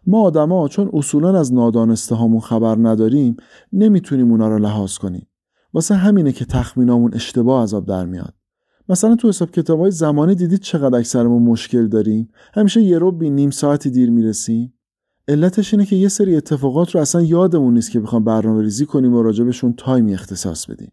ما 0.08 0.22
آدما 0.22 0.68
چون 0.68 0.90
اصولا 0.94 1.40
از 1.40 1.54
نادانسته 1.54 2.16
هامون 2.16 2.40
خبر 2.40 2.76
نداریم 2.80 3.38
نمی‌تونیم 3.74 4.32
اونا 4.32 4.48
رو 4.48 4.60
لحاظ 4.60 4.98
کنیم. 4.98 5.28
واسه 5.74 5.96
همینه 5.96 6.32
که 6.32 6.46
تخمینامون 6.46 7.14
اشتباه 7.14 7.64
عذاب 7.64 7.86
در 7.86 8.06
میاد. 8.06 8.37
مثلا 8.90 9.16
تو 9.16 9.28
حساب 9.28 9.52
کتاب 9.52 9.80
های 9.80 9.92
زمانی 9.92 10.36
دیدید 10.36 10.60
چقدر 10.60 10.98
اکثرمون 10.98 11.44
مشکل 11.44 11.88
داریم؟ 11.88 12.30
همیشه 12.54 12.82
یه 12.82 13.00
رو 13.00 13.12
بی 13.12 13.30
نیم 13.30 13.50
ساعتی 13.50 13.90
دیر 13.90 14.10
می‌رسیم. 14.10 14.74
علتش 15.28 15.74
اینه 15.74 15.86
که 15.86 15.96
یه 15.96 16.08
سری 16.08 16.36
اتفاقات 16.36 16.92
رو 16.92 17.02
اصلا 17.02 17.22
یادمون 17.22 17.74
نیست 17.74 17.92
که 17.92 18.00
بخوام 18.00 18.24
برنامه 18.24 18.62
ریزی 18.62 18.86
کنیم 18.86 19.14
و 19.14 19.24
راجبشون 19.24 19.74
تایمی 19.78 20.14
اختصاص 20.14 20.66
بدیم. 20.66 20.92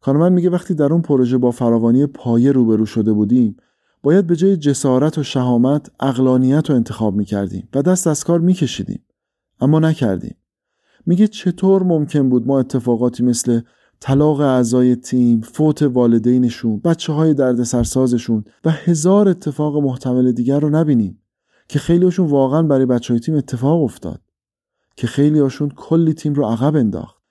کارمن 0.00 0.32
میگه 0.32 0.50
وقتی 0.50 0.74
در 0.74 0.92
اون 0.92 1.02
پروژه 1.02 1.38
با 1.38 1.50
فراوانی 1.50 2.06
پایه 2.06 2.52
روبرو 2.52 2.86
شده 2.86 3.12
بودیم 3.12 3.56
باید 4.02 4.26
به 4.26 4.36
جای 4.36 4.56
جسارت 4.56 5.18
و 5.18 5.22
شهامت 5.22 5.90
اقلانیت 6.00 6.70
رو 6.70 6.76
انتخاب 6.76 7.14
می‌کردیم 7.14 7.68
و 7.74 7.82
دست 7.82 8.06
از 8.06 8.24
کار 8.24 8.40
میکشیدیم. 8.40 9.04
اما 9.60 9.78
نکردیم. 9.78 10.36
میگه 11.06 11.28
چطور 11.28 11.82
ممکن 11.82 12.28
بود 12.28 12.46
ما 12.46 12.60
اتفاقاتی 12.60 13.22
مثل 13.22 13.60
طلاق 14.04 14.40
اعضای 14.40 14.96
تیم، 14.96 15.40
فوت 15.40 15.82
والدینشون، 15.82 16.80
بچه 16.84 17.12
های 17.12 17.34
درد 17.34 17.62
سرسازشون 17.62 18.44
و 18.64 18.70
هزار 18.70 19.28
اتفاق 19.28 19.76
محتمل 19.76 20.32
دیگر 20.32 20.60
رو 20.60 20.70
نبینیم 20.70 21.22
که 21.68 21.78
خیلی 21.78 22.04
هاشون 22.04 22.26
واقعا 22.26 22.62
برای 22.62 22.86
بچه 22.86 23.14
های 23.14 23.20
تیم 23.20 23.34
اتفاق 23.34 23.82
افتاد 23.82 24.20
که 24.96 25.06
خیلی 25.06 25.38
هاشون 25.38 25.68
کلی 25.68 26.14
تیم 26.14 26.34
رو 26.34 26.44
عقب 26.44 26.76
انداخت. 26.76 27.22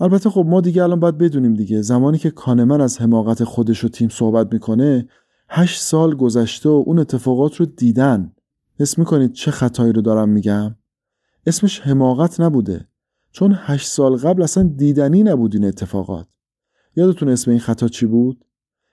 البته 0.00 0.30
خب 0.30 0.44
ما 0.48 0.60
دیگه 0.60 0.82
الان 0.82 1.00
باید 1.00 1.18
بدونیم 1.18 1.54
دیگه 1.54 1.82
زمانی 1.82 2.18
که 2.18 2.30
کانمن 2.30 2.80
از 2.80 3.00
حماقت 3.00 3.44
خودش 3.44 3.84
و 3.84 3.88
تیم 3.88 4.08
صحبت 4.08 4.52
می‌کنه 4.52 5.08
هشت 5.48 5.80
سال 5.80 6.14
گذشته 6.14 6.68
و 6.68 6.82
اون 6.86 6.98
اتفاقات 6.98 7.54
رو 7.54 7.66
دیدن. 7.66 8.32
حس 8.80 8.98
می‌کنید 8.98 9.32
چه 9.32 9.50
خطایی 9.50 9.92
رو 9.92 10.02
دارم 10.02 10.28
میگم؟ 10.28 10.74
اسمش 11.46 11.80
حماقت 11.80 12.40
نبوده. 12.40 12.88
چون 13.32 13.56
هشت 13.58 13.88
سال 13.88 14.16
قبل 14.16 14.42
اصلا 14.42 14.62
دیدنی 14.76 15.22
نبود 15.22 15.54
این 15.54 15.64
اتفاقات. 15.64 16.26
یادتون 16.96 17.28
اسم 17.28 17.50
این 17.50 17.60
خطا 17.60 17.88
چی 17.88 18.06
بود؟ 18.06 18.44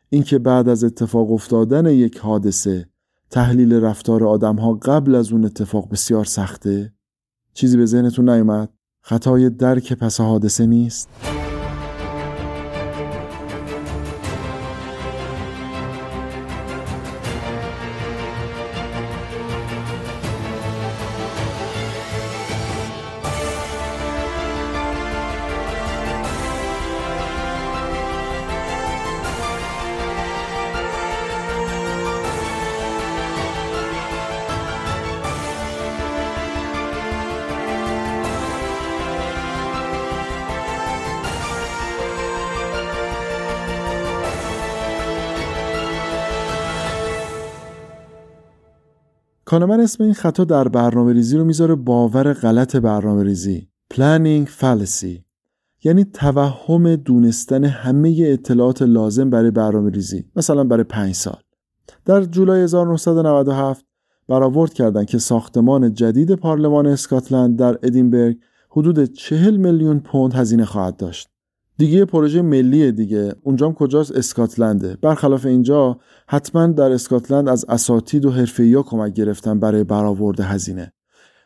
اینکه 0.09 0.39
بعد 0.39 0.69
از 0.69 0.83
اتفاق 0.83 1.31
افتادن 1.31 1.85
یک 1.85 2.17
حادثه 2.17 2.89
تحلیل 3.29 3.73
رفتار 3.73 4.23
آدم 4.23 4.55
ها 4.55 4.73
قبل 4.73 5.15
از 5.15 5.31
اون 5.31 5.45
اتفاق 5.45 5.89
بسیار 5.89 6.25
سخته؟ 6.25 6.93
چیزی 7.53 7.77
به 7.77 7.85
ذهنتون 7.85 8.29
نیومد؟ 8.29 8.69
خطای 9.01 9.49
درک 9.49 9.93
پس 9.93 10.21
حادثه 10.21 10.65
نیست؟ 10.65 11.09
کانمن 49.49 49.79
اسم 49.79 50.03
این 50.03 50.13
خطا 50.13 50.43
در 50.43 50.67
برنامه 50.67 51.13
ریزی 51.13 51.37
رو 51.37 51.45
می‌ذاره 51.45 51.75
باور 51.75 52.33
غلط 52.33 52.75
برنامه 52.75 53.23
ریزی 53.23 53.67
Fallacy. 54.59 55.23
یعنی 55.83 56.05
توهم 56.05 56.95
دونستن 56.95 57.63
همه 57.63 58.15
اطلاعات 58.19 58.81
لازم 58.81 59.29
برای 59.29 59.51
برنامه 59.51 59.89
ریزی 59.89 60.25
مثلا 60.35 60.63
برای 60.63 60.83
پنج 60.83 61.15
سال. 61.15 61.39
در 62.05 62.23
جولای 62.23 62.61
1997 62.61 63.85
برآورد 64.27 64.73
کردند 64.73 65.05
که 65.05 65.17
ساختمان 65.17 65.93
جدید 65.93 66.35
پارلمان 66.35 66.87
اسکاتلند 66.87 67.59
در 67.59 67.79
ادینبرگ 67.83 68.37
حدود 68.69 69.03
40 69.03 69.57
میلیون 69.57 69.99
پوند 69.99 70.33
هزینه 70.33 70.65
خواهد 70.65 70.97
داشت. 70.97 71.29
دیگه 71.79 72.05
پروژه 72.05 72.41
ملی 72.41 72.91
دیگه. 72.91 73.35
اونجام 73.43 73.73
کجاست؟ 73.73 74.11
اسکاتلنده. 74.11 74.97
برخلاف 75.01 75.45
اینجا 75.45 75.99
حتما 76.27 76.67
در 76.67 76.91
اسکاتلند 76.91 77.49
از 77.49 77.65
اساتید 77.69 78.25
و 78.25 78.31
حرفه‌ای‌ها 78.31 78.83
کمک 78.83 79.13
گرفتن 79.13 79.59
برای 79.59 79.83
برآورد 79.83 80.39
هزینه. 80.39 80.93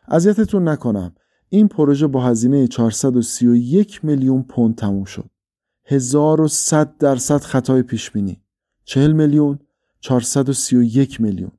اذیتتون 0.08 0.67
نکنم. 0.67 1.15
این 1.50 1.67
پروژه 1.67 2.08
با 2.08 2.22
هزینه 2.22 2.67
431 2.67 4.06
میلیون 4.06 4.43
پوند 4.43 4.76
تموم 4.76 5.04
شد. 5.04 5.30
1100 5.86 6.98
درصد 6.98 7.41
خطای 7.41 7.82
پیش 7.82 8.12
بینی 8.12 8.41
40 8.86 9.12
میلیون 9.12 9.60
431 10.00 11.22
میلیون. 11.22 11.52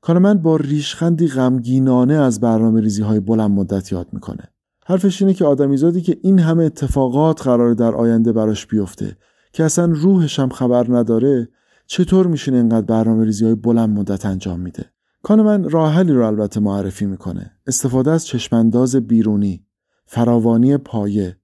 کارمند 0.00 0.42
با 0.42 0.56
ریشخندی 0.56 1.28
غمگینانه 1.28 2.14
از 2.14 2.40
برنامه 2.40 2.80
ریزی 2.80 3.02
های 3.02 3.20
بلند 3.20 3.50
مدت 3.50 3.92
یاد 3.92 4.08
می‌کنه. 4.12 4.48
حرفش 4.86 5.22
اینه 5.22 5.34
که 5.34 5.44
آدمیزادی 5.44 6.00
که 6.00 6.18
این 6.22 6.38
همه 6.38 6.64
اتفاقات 6.64 7.42
قرار 7.42 7.74
در 7.74 7.94
آینده 7.94 8.32
براش 8.32 8.66
بیفته 8.66 9.16
که 9.52 9.64
اصلا 9.64 9.92
روحش 9.94 10.38
هم 10.38 10.48
خبر 10.48 10.86
نداره 10.88 11.48
چطور 11.86 12.26
میشینه 12.26 12.56
اینقدر 12.56 12.86
برنامه 12.86 13.24
ریزی 13.24 13.44
های 13.44 13.54
بلند 13.54 13.98
مدت 13.98 14.26
انجام 14.26 14.60
میده؟ 14.60 14.84
کان 15.22 15.42
من 15.42 15.70
راه 15.70 15.92
حلی 15.92 16.12
رو 16.12 16.26
البته 16.26 16.60
معرفی 16.60 17.06
می‌کنه. 17.06 17.50
استفاده 17.66 18.10
از 18.10 18.26
چشمانداز 18.26 18.96
بیرونی 18.96 19.66
فراوانی 20.06 20.76
پایه. 20.76 21.36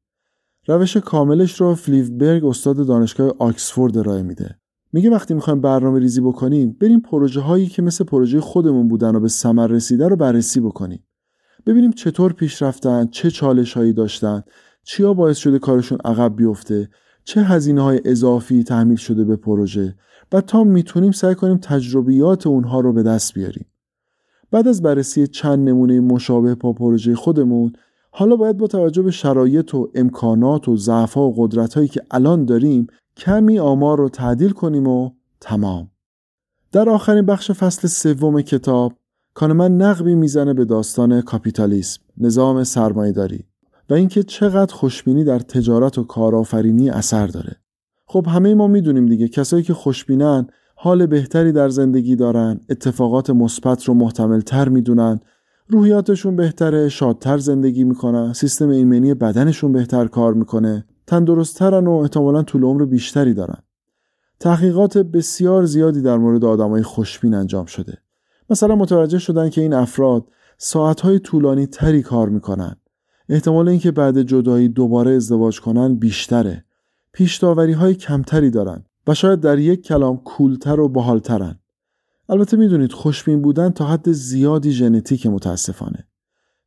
روش 0.67 0.97
کاملش 0.97 1.61
رو 1.61 1.75
فلیوبرگ 1.75 2.45
استاد 2.45 2.87
دانشگاه 2.87 3.35
آکسفورد 3.39 3.99
ارائه 3.99 4.23
میده. 4.23 4.59
میگه 4.93 5.11
وقتی 5.11 5.35
می‌خوایم 5.35 5.61
برنامه 5.61 5.99
ریزی 5.99 6.21
بکنیم 6.21 6.77
بریم 6.81 7.01
پروژه 7.01 7.41
هایی 7.41 7.67
که 7.67 7.83
مثل 7.83 8.05
پروژه 8.05 8.41
خودمون 8.41 8.89
بودن 8.89 9.17
و 9.17 9.21
به 9.21 9.29
ثمر 9.29 9.67
رسیده 9.67 10.09
رو 10.09 10.17
بررسی 10.17 10.61
بکنیم. 10.61 11.05
ببینیم 11.69 11.93
چطور 11.93 12.33
پیش 12.33 12.63
رفتن 12.63 13.07
چه 13.07 13.31
چالش 13.31 13.73
هایی 13.77 13.93
داشتن 13.93 14.43
چیا 14.85 15.15
باعث 15.15 15.37
شده 15.37 15.59
کارشون 15.59 15.99
عقب 16.05 16.37
بیفته 16.37 16.89
چه 17.25 17.43
هزینه 17.43 17.83
های 17.83 18.01
اضافی 18.05 18.65
تحمیل 18.65 18.97
شده 18.97 19.25
به 19.25 19.37
پروژه 19.37 19.95
و 20.33 20.41
تا 20.41 20.65
می‌تونیم 20.65 21.13
سعی 21.13 21.35
کنیم 21.35 21.57
تجربیات 21.57 22.47
اونها 22.47 22.81
رو 22.81 22.93
به 22.93 23.03
دست 23.03 23.35
بیاریم. 23.35 23.67
بعد 24.51 24.69
از 24.69 24.83
بررسی 24.83 25.27
چند 25.27 25.69
نمونه 25.69 26.01
مشابه 26.01 26.55
با 26.55 26.73
پروژه 26.73 27.15
خودمون 27.15 27.73
حالا 28.11 28.37
باید 28.37 28.57
با 28.57 28.67
توجه 28.67 29.03
به 29.03 29.11
شرایط 29.11 29.75
و 29.75 29.91
امکانات 29.95 30.69
و 30.69 30.77
ضعف‌ها 30.77 31.23
و 31.23 31.35
قدرت‌هایی 31.37 31.89
که 31.89 32.03
الان 32.11 32.45
داریم 32.45 32.87
کمی 33.17 33.59
آمار 33.59 33.99
رو 33.99 34.09
تعدیل 34.09 34.51
کنیم 34.51 34.87
و 34.87 35.11
تمام. 35.41 35.91
در 36.73 36.89
آخرین 36.89 37.27
بخش 37.27 37.51
فصل 37.51 37.89
سوم 37.89 38.41
کتاب 38.41 38.93
کانمن 39.35 39.77
نقبی 39.77 40.15
می‌زنه 40.15 40.55
به 40.55 40.65
داستان 40.65 41.21
کاپیتالیسم 41.21 42.01
نظام 42.19 42.65
سرمایهداری 42.65 43.45
و 43.91 43.95
اینکه 43.95 44.23
چقدر 44.23 44.75
خوشبینی 44.75 45.25
در 45.25 45.39
تجارت 45.39 45.99
و 45.99 46.05
کارآفرینی 46.05 46.91
اثر 46.91 47.27
داره. 47.27 47.57
خب 48.07 48.27
همه 48.29 48.55
ما 48.55 48.67
می‌دونیم 48.67 49.07
دیگه 49.07 49.29
کسایی 49.29 49.63
که 49.63 49.75
خوشبینن 49.75 50.47
حال 50.77 51.07
بهتری 51.07 51.53
در 51.53 51.69
زندگی 51.69 52.17
دارن 52.17 52.61
اتفاقات 52.71 53.31
مثبت 53.31 53.85
رو 53.85 53.95
محتمل 53.95 54.41
تر 54.41 54.69
می‌دونن 54.69 55.21
روحیاتشون 55.69 56.37
بهتره 56.37 56.89
شادتر 56.89 57.39
زندگی 57.39 57.85
می‌کنن 57.85 58.33
سیستم 58.33 58.69
ایمنی 58.69 59.15
بدنشون 59.15 59.73
بهتر 59.73 60.07
کار 60.07 60.35
می‌کنه 60.35 60.85
تندرستترن 61.07 61.87
و 61.87 61.91
احتمالا 61.93 62.43
طول 62.43 62.65
عمر 62.65 62.85
بیشتری 62.85 63.35
دارن. 63.35 63.63
تحقیقات 64.41 64.99
بسیار 64.99 65.65
زیادی 65.65 66.03
در 66.03 66.17
مورد 66.17 66.45
آدمای 66.45 66.83
خوشبین 66.83 67.35
انجام 67.35 67.67
شده. 67.67 67.99
مثلا 68.51 68.75
متوجه 68.75 69.19
شدن 69.19 69.49
که 69.51 69.61
این 69.61 69.75
افراد 69.75 70.29
ساعتهای 70.59 71.19
طولانی 71.19 71.67
تری 71.67 72.03
کار 72.03 72.29
می‌کنن. 72.29 72.77
احتمال 73.29 73.69
اینکه 73.69 73.91
بعد 73.91 74.23
جدایی 74.23 74.69
دوباره 74.69 75.11
ازدواج 75.11 75.61
کنن 75.61 75.95
بیشتره. 75.95 76.65
پیشتاوری 77.13 77.73
های 77.73 77.95
کمتری 77.95 78.51
دارن 78.51 78.85
و 79.07 79.15
شاید 79.15 79.41
در 79.41 79.59
یک 79.59 79.83
کلام 79.83 80.17
کولتر 80.17 80.81
و 80.81 80.89
باحالترن. 80.89 81.59
البته 82.29 82.57
می‌دونید 82.57 82.93
خوشبین 82.93 83.43
بودن 83.43 83.71
تا 83.71 83.87
حد 83.87 84.13
زیادی 84.13 84.71
ژنتیک 84.73 85.27
متاسفانه. 85.27 86.07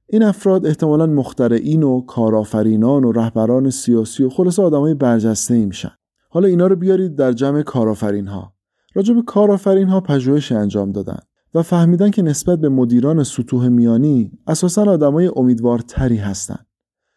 این 0.07 0.23
افراد 0.23 0.65
احتمالا 0.65 1.05
مخترعین 1.05 1.83
و 1.83 2.01
کارآفرینان 2.01 3.03
و 3.03 3.11
رهبران 3.11 3.69
سیاسی 3.69 4.23
و 4.23 4.29
خلاص 4.29 4.59
آدمای 4.59 4.93
برجسته 4.93 5.53
ای 5.53 5.65
میشن. 5.65 5.91
حالا 6.29 6.47
اینا 6.47 6.67
رو 6.67 6.75
بیارید 6.75 7.15
در 7.15 7.33
جمع 7.33 7.61
کارآفرین 7.61 8.27
ها 8.27 8.53
راجع 8.93 9.13
به 9.13 9.21
کارآفرین 9.21 9.87
ها 9.87 10.01
پژوهش 10.01 10.51
انجام 10.51 10.91
دادن. 10.91 11.19
و 11.53 11.61
فهمیدن 11.61 12.09
که 12.11 12.21
نسبت 12.21 12.59
به 12.59 12.69
مدیران 12.69 13.23
سطوح 13.23 13.67
میانی 13.67 14.31
اساسا 14.47 14.83
آدمای 14.83 15.31
امیدوارتری 15.35 16.17
هستند. 16.17 16.65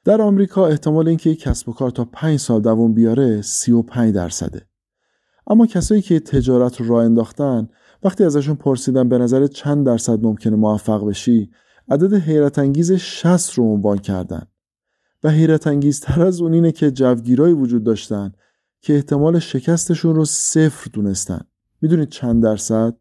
در 0.05 0.23
آمریکا 0.23 0.67
احتمال 0.67 1.09
اینکه 1.09 1.31
یک 1.31 1.41
کسب 1.41 1.69
و 1.69 1.73
کار 1.73 1.91
تا 1.91 2.05
5 2.05 2.39
سال 2.39 2.61
دوام 2.61 2.95
بیاره 2.95 3.43
35 3.43 4.15
درصده. 4.15 4.67
اما 5.47 5.67
کسایی 5.67 6.03
که 6.03 6.21
تجارت 6.21 6.81
رو 6.81 6.89
راه 6.89 7.05
انداختن 7.05 7.69
وقتی 8.03 8.25
ازشون 8.25 8.55
پرسیدن 8.55 9.09
به 9.09 9.19
نظر 9.19 9.47
چند 9.47 9.87
درصد 9.87 10.25
ممکنه 10.25 10.57
موفق 10.57 11.07
بشی 11.07 11.51
عدد 11.91 12.15
حیرت 12.15 12.59
انگیز 12.59 12.93
60 12.93 13.53
رو 13.53 13.65
عنوان 13.65 13.99
کردن 13.99 14.43
و 15.25 15.31
حیرت 15.31 15.67
انگیزتر 15.67 16.23
از 16.23 16.41
اون 16.41 16.55
اینه 16.55 16.73
که 16.73 16.91
جوگیرایی 16.91 17.55
وجود 17.55 17.85
داشتن 17.85 18.33
که 18.81 18.95
احتمال 18.95 19.39
شکستشون 19.39 20.15
رو 20.15 20.25
صفر 20.25 20.91
دونستن 20.93 21.41
می‌دونید 21.81 22.09
چند 22.09 22.43
درصد 22.43 22.97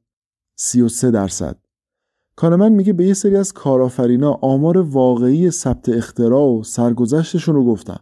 33 0.56 1.12
درصد. 1.12 1.58
کانمن 2.36 2.72
میگه 2.72 2.94
به 2.94 3.06
یه 3.06 3.14
سری 3.14 3.36
از 3.36 3.54
کارآفرینا 3.54 4.32
آمار 4.42 4.78
واقعی 4.78 5.52
ثبت 5.52 5.90
اختراع 5.90 6.44
و 6.44 6.64
سرگذشتشون 6.64 7.56
رو 7.56 7.66
گفتم 7.66 8.00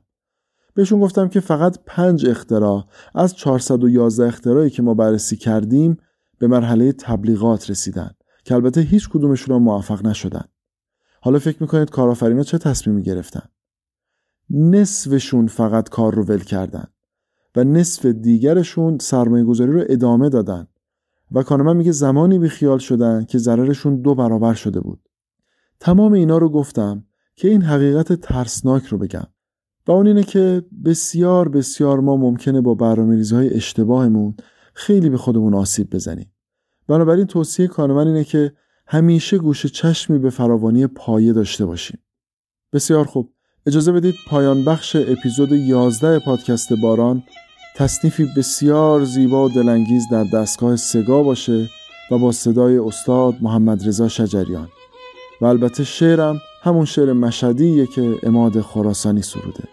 بهشون 0.73 0.99
گفتم 0.99 1.27
که 1.27 1.39
فقط 1.39 1.77
پنج 1.85 2.29
اختراع 2.29 2.85
از 3.15 3.35
411 3.35 4.25
اختراعی 4.25 4.69
که 4.69 4.81
ما 4.81 4.93
بررسی 4.93 5.37
کردیم 5.37 5.97
به 6.39 6.47
مرحله 6.47 6.91
تبلیغات 6.91 7.69
رسیدن 7.69 8.11
که 8.43 8.55
البته 8.55 8.81
هیچ 8.81 9.09
کدومشون 9.09 9.61
موفق 9.61 10.05
نشدن. 10.05 10.43
حالا 11.21 11.39
فکر 11.39 11.57
می‌کنید 11.61 11.89
کارآفرینا 11.89 12.43
چه 12.43 12.57
تصمیمی 12.57 13.03
گرفتن؟ 13.03 13.43
نصفشون 14.49 15.47
فقط 15.47 15.89
کار 15.89 16.15
رو 16.15 16.23
ول 16.23 16.39
کردن 16.39 16.87
و 17.55 17.63
نصف 17.63 18.05
دیگرشون 18.05 18.97
سرمایه 18.97 19.43
گذاری 19.43 19.71
رو 19.71 19.83
ادامه 19.89 20.29
دادن. 20.29 20.67
و 21.31 21.43
کانمن 21.43 21.77
میگه 21.77 21.91
زمانی 21.91 22.39
بی 22.39 22.49
خیال 22.49 22.77
شدن 22.77 23.25
که 23.25 23.37
ضررشون 23.37 24.01
دو 24.01 24.15
برابر 24.15 24.53
شده 24.53 24.79
بود. 24.79 25.09
تمام 25.79 26.13
اینا 26.13 26.37
رو 26.37 26.49
گفتم 26.49 27.05
که 27.35 27.47
این 27.47 27.61
حقیقت 27.61 28.13
ترسناک 28.13 28.85
رو 28.85 28.97
بگم. 28.97 29.27
و 29.87 29.91
اون 29.91 30.07
اینه 30.07 30.23
که 30.23 30.63
بسیار 30.85 31.49
بسیار 31.49 31.99
ما 31.99 32.17
ممکنه 32.17 32.61
با 32.61 32.73
برنامه 32.73 33.23
های 33.31 33.53
اشتباهمون 33.53 34.35
خیلی 34.73 35.09
به 35.09 35.17
خودمون 35.17 35.53
آسیب 35.53 35.89
بزنیم. 35.89 36.31
بنابراین 36.87 37.25
توصیه 37.25 37.67
کانمن 37.67 38.07
اینه 38.07 38.23
که 38.23 38.53
همیشه 38.87 39.37
گوش 39.37 39.65
چشمی 39.65 40.19
به 40.19 40.29
فراوانی 40.29 40.87
پایه 40.87 41.33
داشته 41.33 41.65
باشیم. 41.65 41.99
بسیار 42.73 43.05
خوب. 43.05 43.33
اجازه 43.65 43.91
بدید 43.91 44.15
پایان 44.27 44.65
بخش 44.65 44.95
اپیزود 44.95 45.51
11 45.51 46.19
پادکست 46.19 46.73
باران 46.73 47.23
تصنیفی 47.75 48.27
بسیار 48.37 49.03
زیبا 49.03 49.45
و 49.45 49.49
دلانگیز 49.49 50.09
در 50.11 50.23
دستگاه 50.23 50.75
سگا 50.75 51.23
باشه 51.23 51.69
و 52.11 52.17
با 52.17 52.31
صدای 52.31 52.77
استاد 52.77 53.35
محمد 53.41 53.87
رضا 53.87 54.07
شجریان. 54.07 54.67
و 55.41 55.45
البته 55.45 55.83
شعرم 55.83 56.41
همون 56.63 56.85
شعر 56.85 57.13
مشهدیه 57.13 57.85
که 57.85 58.19
اماد 58.23 58.61
خراسانی 58.61 59.21
سروده. 59.21 59.63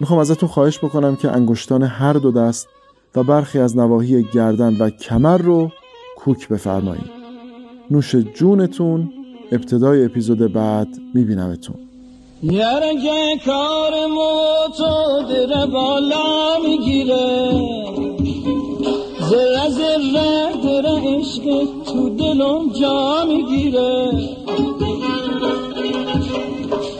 می‌خوام 0.00 0.20
ازتون 0.20 0.48
خواهش 0.48 0.78
بکنم 0.78 1.16
که 1.16 1.30
انگشتان 1.30 1.82
هر 1.82 2.12
دو 2.12 2.30
دست 2.30 2.68
و 3.14 3.22
برخی 3.22 3.58
از 3.58 3.76
نواحی 3.76 4.22
گردن 4.22 4.76
و 4.76 4.90
کمر 4.90 5.38
رو 5.38 5.70
کوک 6.16 6.48
بفرمایید. 6.48 7.10
نوش 7.90 8.14
جونتون 8.14 9.12
ابتدای 9.52 10.04
اپیزود 10.04 10.52
بعد 10.52 10.88
میبینمتون. 11.14 11.87
یرگه 12.42 13.40
کار 13.46 13.90
تو 14.76 15.22
در 15.28 15.66
بالا 15.66 16.58
می‌گیره. 16.64 17.50
زره 19.20 19.68
زره 19.68 20.52
در 20.62 20.86
عشق 20.86 21.66
تو 21.86 22.08
دلم 22.08 22.72
جا 22.80 23.24
می‌گیره. 23.24 24.10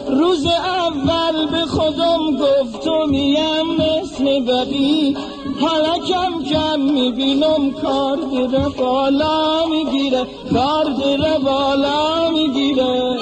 روز 0.09 0.45
اول 0.45 1.45
به 1.51 1.65
خودم 1.65 2.37
گفتم 2.37 3.09
میم 3.09 3.65
مثل 3.77 4.39
بقی 4.39 5.17
حالا 5.61 5.99
کم 6.07 6.43
کم 6.43 6.79
می‌بینم 6.79 7.71
کار 7.81 8.17
در 8.51 8.69
بالا 8.69 9.65
می‌گیره. 9.65 10.25
کار 10.53 10.83
در 10.83 11.37
بالا 11.37 12.29
می‌گیره. 12.31 13.18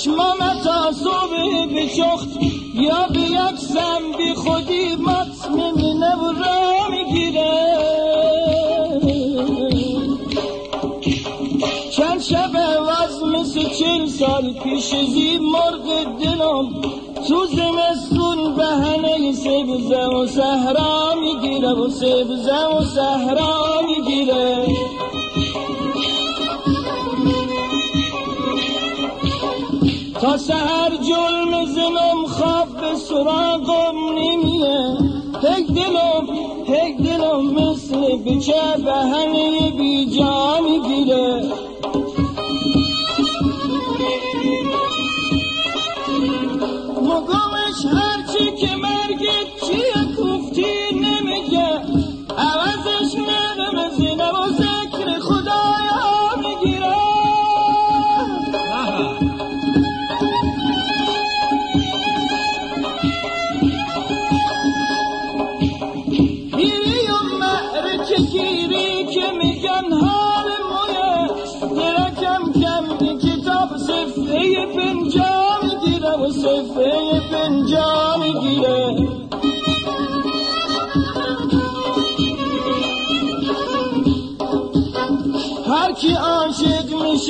چشمام 0.00 0.38
تا 0.64 0.92
صبح 0.92 1.66
بچخت 1.76 2.28
یا 2.74 3.06
به 3.12 3.20
یک 3.20 3.58
سم 3.58 4.18
بی 4.18 4.34
خودی 4.34 4.96
مات 4.96 5.50
میمینه 5.50 6.16
و 6.16 6.32
را 6.32 6.88
می‌گیره. 6.90 7.78
چند 11.90 12.20
شب 12.22 12.50
وزم 12.88 13.44
سی 13.44 13.64
چل 13.64 14.06
سال 14.06 14.52
پیش 14.52 14.88
زی 14.88 15.38
مرغ 15.38 16.04
دلم 16.20 16.82
تو 17.28 17.46
زمستون 17.46 18.54
بهنه 18.56 19.32
سبزه 19.32 20.06
و 20.06 20.26
صحرا 20.26 21.14
می‌گیره 21.14 21.72
و 21.72 21.88
سبزه 21.90 22.66
و 22.66 22.84
صحرا 22.84 23.80
می‌گیره. 23.86 24.66
تا 30.20 30.36
سهر 30.36 30.90
جلم 31.08 31.64
زنم 31.64 32.26
خواب 32.26 32.68
به 32.80 32.94
سراغم 32.94 33.96
نمیه. 34.14 34.96
هک 35.42 35.66
دلم 35.66 36.26
هک 36.68 36.96
دلم 36.96 37.54
مثل 37.54 38.16
بچه 38.16 38.76
بهنه 38.84 39.70
بی 39.70 40.06
جا 40.06 40.60
می‌گیره. 40.60 41.42
مگمش 47.02 47.78
هرچی 47.92 48.50
که 48.56 48.76
مرگت 48.76 49.48
چیه؟ 49.66 49.99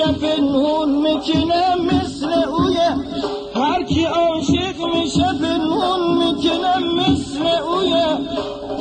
عاشق 0.00 0.16
میشه 0.16 0.36
پنهون 0.36 0.90
می‌کنه 0.90 1.74
مثل 1.74 2.32
اویه 2.48 2.94
هر 3.54 3.82
کی 3.82 4.04
عاشق 4.04 4.84
میشه 4.94 5.26
پنهون 5.40 6.18
می‌کنه 6.18 6.78
مثل 6.78 7.46
اویه 7.46 8.18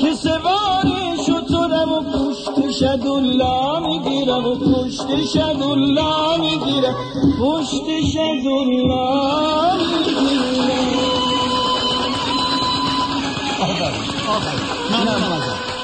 که 0.02 0.16
سواری 0.16 1.24
شطورم 1.26 1.92
و 1.92 2.02
پشت 2.02 2.72
شدولا 2.80 3.80
می‌گیره 3.80 4.34
و 4.34 4.56
پشت 4.56 5.26
شدولا 5.34 6.38
می‌گیره 6.38 6.96
پشت 7.40 7.86
شدولا 8.14 9.76
می‌گیره 9.78 10.50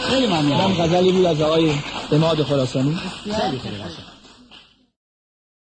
خیلی 0.10 0.28
ممنونم 0.28 0.74
غزلی 0.80 1.12
بود 1.12 1.26
از 1.26 1.42
آقای 1.42 1.72
اماد 2.12 2.44
خراسانی. 2.44 2.98
خیلی 3.24 3.60
خیلی 3.60 3.76